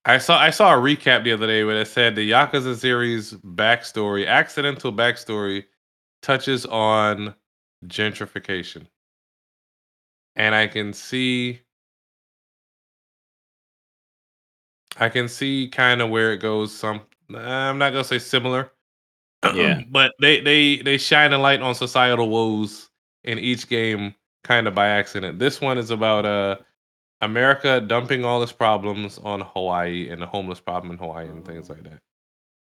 [0.06, 3.34] I saw I saw a recap the other day where it said the Yakuza series
[3.34, 5.66] backstory, accidental backstory,
[6.22, 7.36] touches on
[7.88, 8.88] gentrification.
[10.36, 11.62] And I can see
[14.98, 17.02] I can see kind of where it goes some
[17.36, 18.72] I'm not gonna say similar,
[19.52, 19.82] Yeah.
[19.92, 22.90] but they they they shine a light on societal woes
[23.24, 25.40] in each game kind of by accident.
[25.40, 26.58] This one is about uh
[27.22, 31.70] America dumping all its problems on Hawaii and the homeless problem in Hawaii and things
[31.70, 32.00] like that.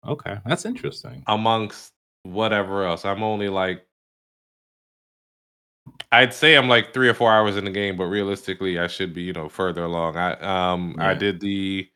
[0.06, 0.38] okay.
[0.44, 1.22] That's interesting.
[1.26, 1.92] Amongst
[2.24, 3.04] whatever else.
[3.04, 3.86] I'm only like
[6.12, 9.14] I'd say I'm like 3 or 4 hours in the game, but realistically I should
[9.14, 10.16] be, you know, further along.
[10.16, 11.88] I um I did the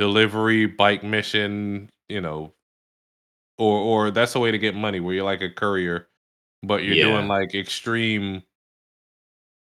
[0.00, 2.54] delivery bike mission, you know,
[3.58, 6.08] or or that's a way to get money where you're like a courier,
[6.62, 7.04] but you're Yeah.
[7.04, 8.42] doing like extreme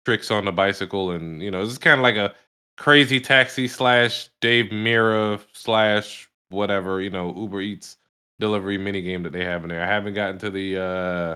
[0.05, 2.35] tricks on the bicycle, and you know this is kind of like a
[2.77, 7.97] crazy taxi slash Dave Mirra slash whatever you know Uber Eats
[8.39, 9.81] delivery mini game that they have in there.
[9.83, 11.35] I haven't gotten to the uh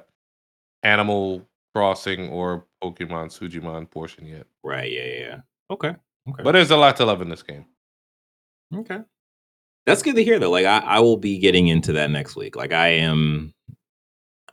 [0.84, 4.92] Animal Crossing or Pokemon Sujimon portion yet, Right.
[4.92, 5.04] Yeah.
[5.06, 5.20] Yeah.
[5.20, 5.40] yeah.
[5.72, 5.96] Okay.
[6.30, 6.44] Okay.
[6.44, 7.66] but there's a lot to love in this game.
[8.76, 9.00] Okay.
[9.86, 10.52] That's good to hear though.
[10.52, 12.56] Like I, I will be getting into that next week.
[12.56, 13.54] Like I am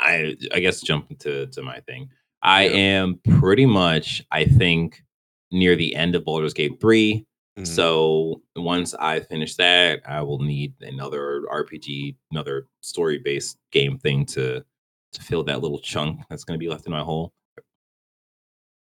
[0.00, 2.08] I I guess jumping to to my thing.
[2.42, 2.74] I Yeah.
[2.76, 5.02] am pretty much, I think,
[5.50, 7.26] near the end of Baldur's Gate 3.
[7.58, 7.66] Mhm.
[7.66, 14.64] So once I finish that, I will need another RPG, another story-based game thing to
[15.12, 17.32] to fill that little chunk that's gonna be left in my hole.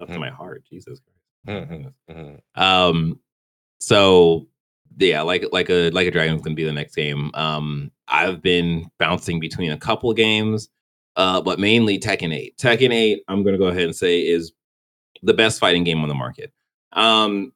[0.01, 0.21] Left in Mhm.
[0.21, 0.65] my heart.
[0.69, 1.69] Jesus Christ.
[1.69, 1.95] Goodness.
[2.11, 2.41] mhm.
[2.57, 3.21] Um,
[3.81, 4.49] so
[4.99, 7.31] yeah, like like a like a dragon's gonna be the next game.
[7.35, 10.69] Um, I've been bouncing between a couple of games,
[11.17, 12.57] uh, but mainly Tekken 8.
[12.57, 14.53] Tekken 8, I'm gonna go ahead and say is
[15.23, 16.53] the best fighting game on the market.
[16.93, 17.53] Um,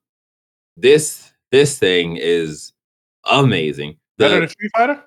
[0.77, 2.73] this this thing is
[3.31, 3.99] amazing.
[4.19, 5.05] Better than Street Fighter?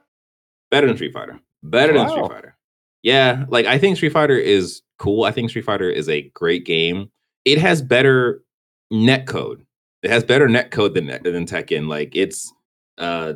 [0.71, 1.39] better than Street Fighter.
[1.63, 2.57] Better than Street Fighter.
[3.03, 5.23] Yeah, like I think Street Fighter is cool.
[5.23, 7.11] I think Street Fighter is a great game.
[7.45, 8.43] It has better
[8.91, 9.64] net code.
[10.05, 11.87] It has better net code than than Tekken.
[11.87, 12.53] Like its
[12.99, 13.33] uh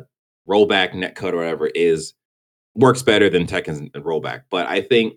[0.47, 2.13] rollback net code or whatever is
[2.75, 4.43] works better than Tekken's rollback.
[4.51, 5.15] But I think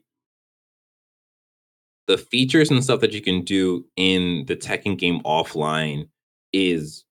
[2.07, 6.09] the features and stuff that you can do in the Tekken game offline
[6.55, 7.05] is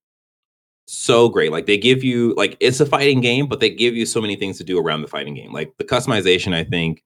[0.87, 1.51] so great.
[1.51, 4.35] Like they give you like it's a fighting game, but they give you so many
[4.35, 5.53] things to do around the fighting game.
[5.53, 7.03] Like the customization, I think,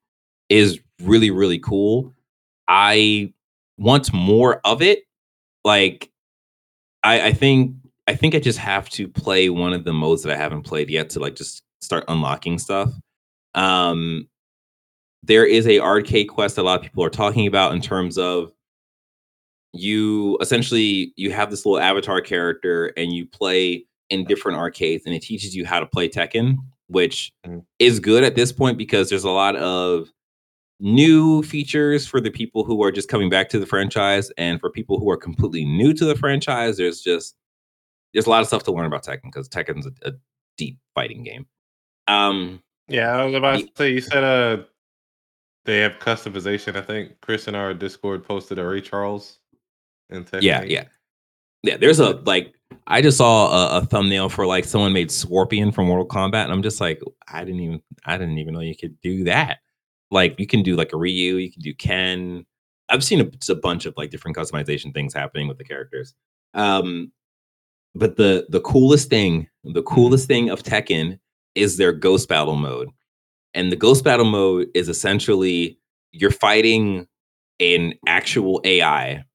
[0.48, 2.14] is really really cool.
[2.70, 3.34] I
[3.78, 5.04] want more of it.
[5.66, 6.12] Like
[7.06, 7.76] I, I think
[8.08, 10.90] I think I just have to play one of the modes that I haven't played
[10.90, 12.92] yet to like just start unlocking stuff.
[13.54, 14.28] Um,
[15.24, 18.18] there is a arcade quest that a lot of people are talking about in terms
[18.18, 18.52] of
[19.74, 25.16] you essentially you have this little avatar character and you play in different arcades and
[25.16, 27.66] it teaches you how to play Tekken, which Mhm.
[27.80, 30.12] is good at this point because there's a lot of
[30.80, 34.70] new features for the people who are just coming back to the franchise and for
[34.70, 37.36] people who are completely new to the franchise there's just
[38.16, 40.14] there's a lot of stuff to learn about Tekken because Tekken's a, a
[40.58, 41.46] deep fighting game.
[42.08, 44.64] Um, yeah, I was about to say you said uh
[45.66, 46.76] they have customization.
[46.76, 49.40] I think Chris in our Discord posted a Ray Charles.
[50.12, 50.86] In yeah, yeah,
[51.64, 51.78] yeah.
[51.78, 52.54] There's a like
[52.86, 56.52] I just saw a, a, thumbnail for like someone made Scorpion from Mortal Kombat, and
[56.52, 59.60] I'm just like, I didn't even I didn't even know you could do that.
[60.16, 62.46] Like you can do like a Ryu, you can do Ken.
[62.88, 66.16] I've seen a, a bunch of like different customization things happening with the characters.
[66.54, 67.12] Um,
[67.94, 69.94] but the the coolest thing, the mm-hmm.
[69.94, 71.20] coolest thing of Tekken
[71.54, 72.90] is their ghost battle mode.
[73.54, 75.78] And the ghost battle mode is essentially
[76.14, 77.08] you're fighting
[77.60, 79.26] an actual AI.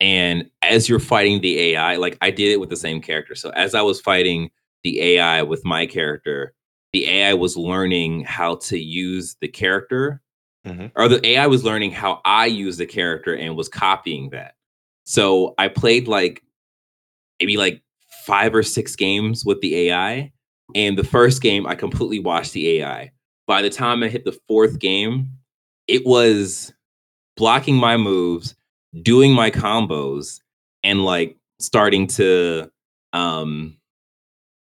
[0.00, 3.34] And as you're fighting the AI, like I did it with the same character.
[3.34, 4.50] So as I was fighting
[4.84, 6.52] the AI with my character,
[6.92, 10.22] the AI was learning how to use the character,
[10.66, 10.86] mm-hmm.
[10.96, 14.54] or the AI was learning how I use the character and was copying that.
[15.04, 16.42] So I played like
[17.40, 17.82] maybe like
[18.24, 20.32] five or six games with the AI.
[20.74, 23.12] And the first game, I completely watched the AI.
[23.46, 25.30] By the time I hit the fourth game,
[25.86, 26.72] it was
[27.36, 28.56] blocking my moves,
[29.02, 30.40] doing my combos,
[30.82, 32.70] and like starting to
[33.12, 33.76] um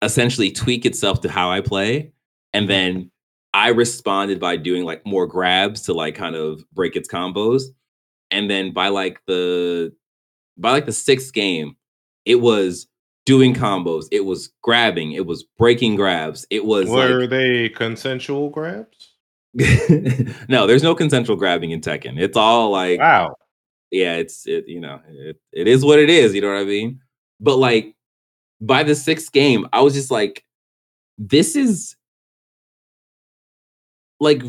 [0.02, 2.12] essentially tweak itself to how I play.
[2.52, 2.68] And mm-hmm.
[2.68, 3.10] then
[3.52, 7.64] I responded by doing like more grabs to like kind of break its combos.
[8.30, 9.92] And then by like the
[10.56, 11.76] by like the sixth game,
[12.24, 12.86] it was
[13.26, 14.06] doing combos.
[14.12, 15.12] It was grabbing.
[15.12, 16.46] It was breaking grabs.
[16.50, 19.14] It was were like, they consensual grabs?
[20.48, 22.20] no, there's no consensual grabbing in Tekken.
[22.20, 23.34] It's all like wow.
[23.90, 24.68] Yeah, it's it.
[24.68, 26.34] You know, it, it is what it is.
[26.34, 27.00] You know what I mean?
[27.40, 27.96] But like
[28.60, 30.44] by the sixth game, I was just like,
[31.18, 31.96] this is
[34.20, 34.42] like,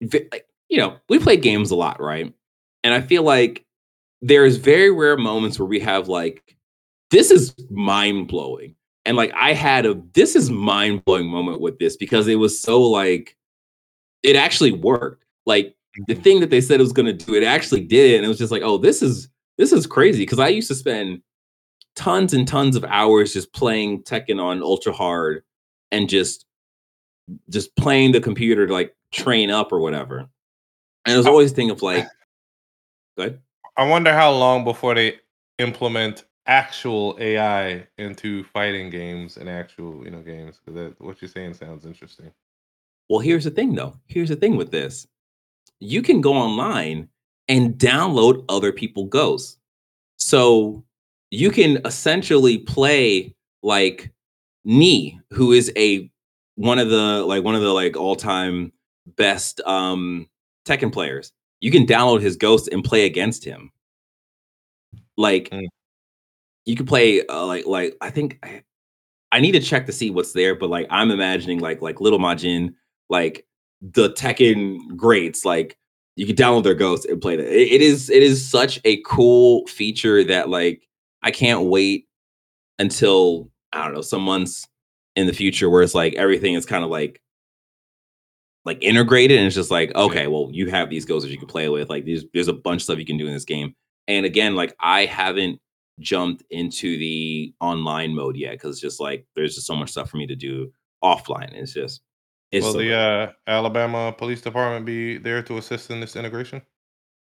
[0.00, 2.32] like you know, we play games a lot, right?
[2.84, 3.64] And I feel like
[4.20, 6.56] there's very rare moments where we have like
[7.10, 8.74] this is mind blowing.
[9.04, 12.60] And like I had a this is mind blowing moment with this because it was
[12.60, 13.36] so like
[14.22, 15.24] it actually worked.
[15.46, 15.74] Like
[16.06, 16.22] the mm-hmm.
[16.22, 18.38] thing that they said it was going to do, it actually did, and it was
[18.38, 21.22] just like, oh, this is this is crazy because I used to spend
[21.96, 25.42] tons and tons of hours just playing Tekken on ultra hard
[25.90, 26.44] and just
[27.50, 30.28] just playing the computer to like train up or whatever.
[31.04, 32.06] And it was always a thing of like,
[33.16, 33.40] good.
[33.76, 35.16] I wonder how long before they
[35.58, 40.58] implement actual AI into fighting games and actual, you know, games.
[40.58, 42.32] Because that what you're saying sounds interesting.
[43.08, 43.94] Well, here's the thing though.
[44.06, 45.06] Here's the thing with this.
[45.80, 47.08] You can go online
[47.48, 49.58] and download other people ghosts.
[50.16, 50.84] So
[51.30, 54.12] you can essentially play like
[54.64, 56.10] Knee, who is a
[56.58, 58.72] one of the like one of the like all-time
[59.16, 60.28] best um
[60.66, 61.32] Tekken players.
[61.60, 63.70] You can download his ghost and play against him.
[65.16, 65.66] Like mm
[66.64, 68.62] you could play uh, like like I think I,
[69.32, 72.74] I, need to check to see what's there, but like I'm imagining like like LilMajin,
[73.08, 73.46] like
[73.80, 75.78] the Tekken greats, like
[76.16, 77.46] you can download their ghost and play that.
[77.46, 80.86] It, it is it is such a cool feature that like
[81.22, 82.06] I can't wait
[82.78, 84.68] until I don't know some months
[85.18, 87.20] in the future where it's like everything is kind of like
[88.64, 91.48] like integrated and it's just like okay well you have these ghosts that you can
[91.48, 93.74] play with like there's there's a bunch of stuff you can do in this game
[94.08, 95.60] and again like i haven't
[96.00, 100.16] jumped into the online mode yet because just like there's just so much stuff for
[100.16, 100.72] me to do
[101.02, 101.52] offline.
[101.52, 102.00] It's just
[102.50, 106.62] it's will so the uh, Alabama Police Department be there to assist in this integration?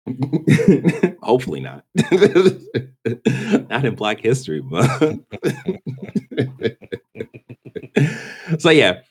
[1.22, 1.86] Hopefully not.
[3.70, 5.24] not in Black History Month.
[8.60, 9.02] so yeah,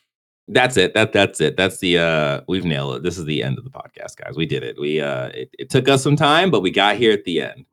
[0.48, 0.94] that's it.
[0.94, 1.56] That that's it.
[1.56, 3.02] That's the uh we've nailed it.
[3.02, 4.36] This is the end of the podcast, guys.
[4.36, 4.78] We did it.
[4.78, 7.64] We uh it, it took us some time, but we got here at the end.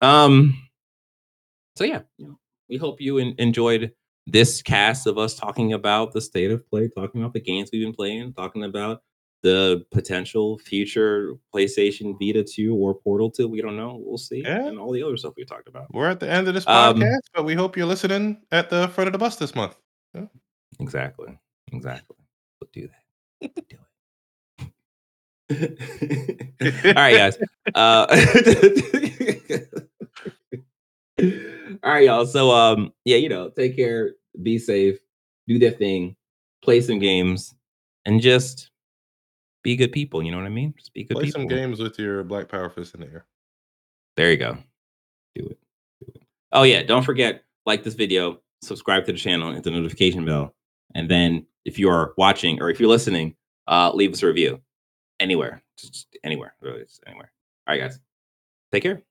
[0.00, 0.56] Um
[1.76, 2.38] so yeah, you know,
[2.68, 3.92] we hope you in, enjoyed
[4.26, 7.84] this cast of us talking about the state of play, talking about the games we've
[7.84, 9.02] been playing, talking about
[9.42, 13.48] the potential future PlayStation Vita 2 or Portal 2.
[13.48, 14.02] We don't know.
[14.04, 14.42] We'll see.
[14.42, 14.66] Yeah.
[14.66, 15.86] And all the other stuff we talked about.
[15.92, 18.70] We're at the end of this um podcast, um, but we hope you're listening at
[18.70, 19.76] the front of the bus this month.
[20.14, 20.26] Yeah.
[20.80, 21.38] Exactly.
[21.72, 22.16] Exactly.
[22.60, 23.54] We'll do that.
[23.68, 23.84] do it.
[25.50, 27.38] all right, guys.
[27.74, 28.06] Uh,
[31.82, 32.26] All right, y'all.
[32.26, 34.12] So um, yeah, you know, take care,
[34.42, 34.98] be safe,
[35.46, 36.16] do their thing,
[36.62, 37.54] play some games,
[38.04, 38.70] and just
[39.62, 40.22] be good people.
[40.22, 40.74] You know what I mean?
[40.76, 41.20] Just be good people.
[41.20, 41.40] play people.
[41.40, 43.26] some games with your Black Power fist in the air.
[44.16, 44.58] There you go.
[45.34, 45.58] Do it.
[46.00, 46.22] Do it.
[46.52, 50.54] Oh yeah, don't forget like this video, subscribe to the channel, hit the notification bell,
[50.94, 53.34] and then if you are watching or if you're listening,
[53.66, 54.60] uh, leave us a review
[55.20, 57.30] anywhere, just anywhere, really, just anywhere.
[57.66, 58.00] All right, guys,
[58.72, 59.02] take care.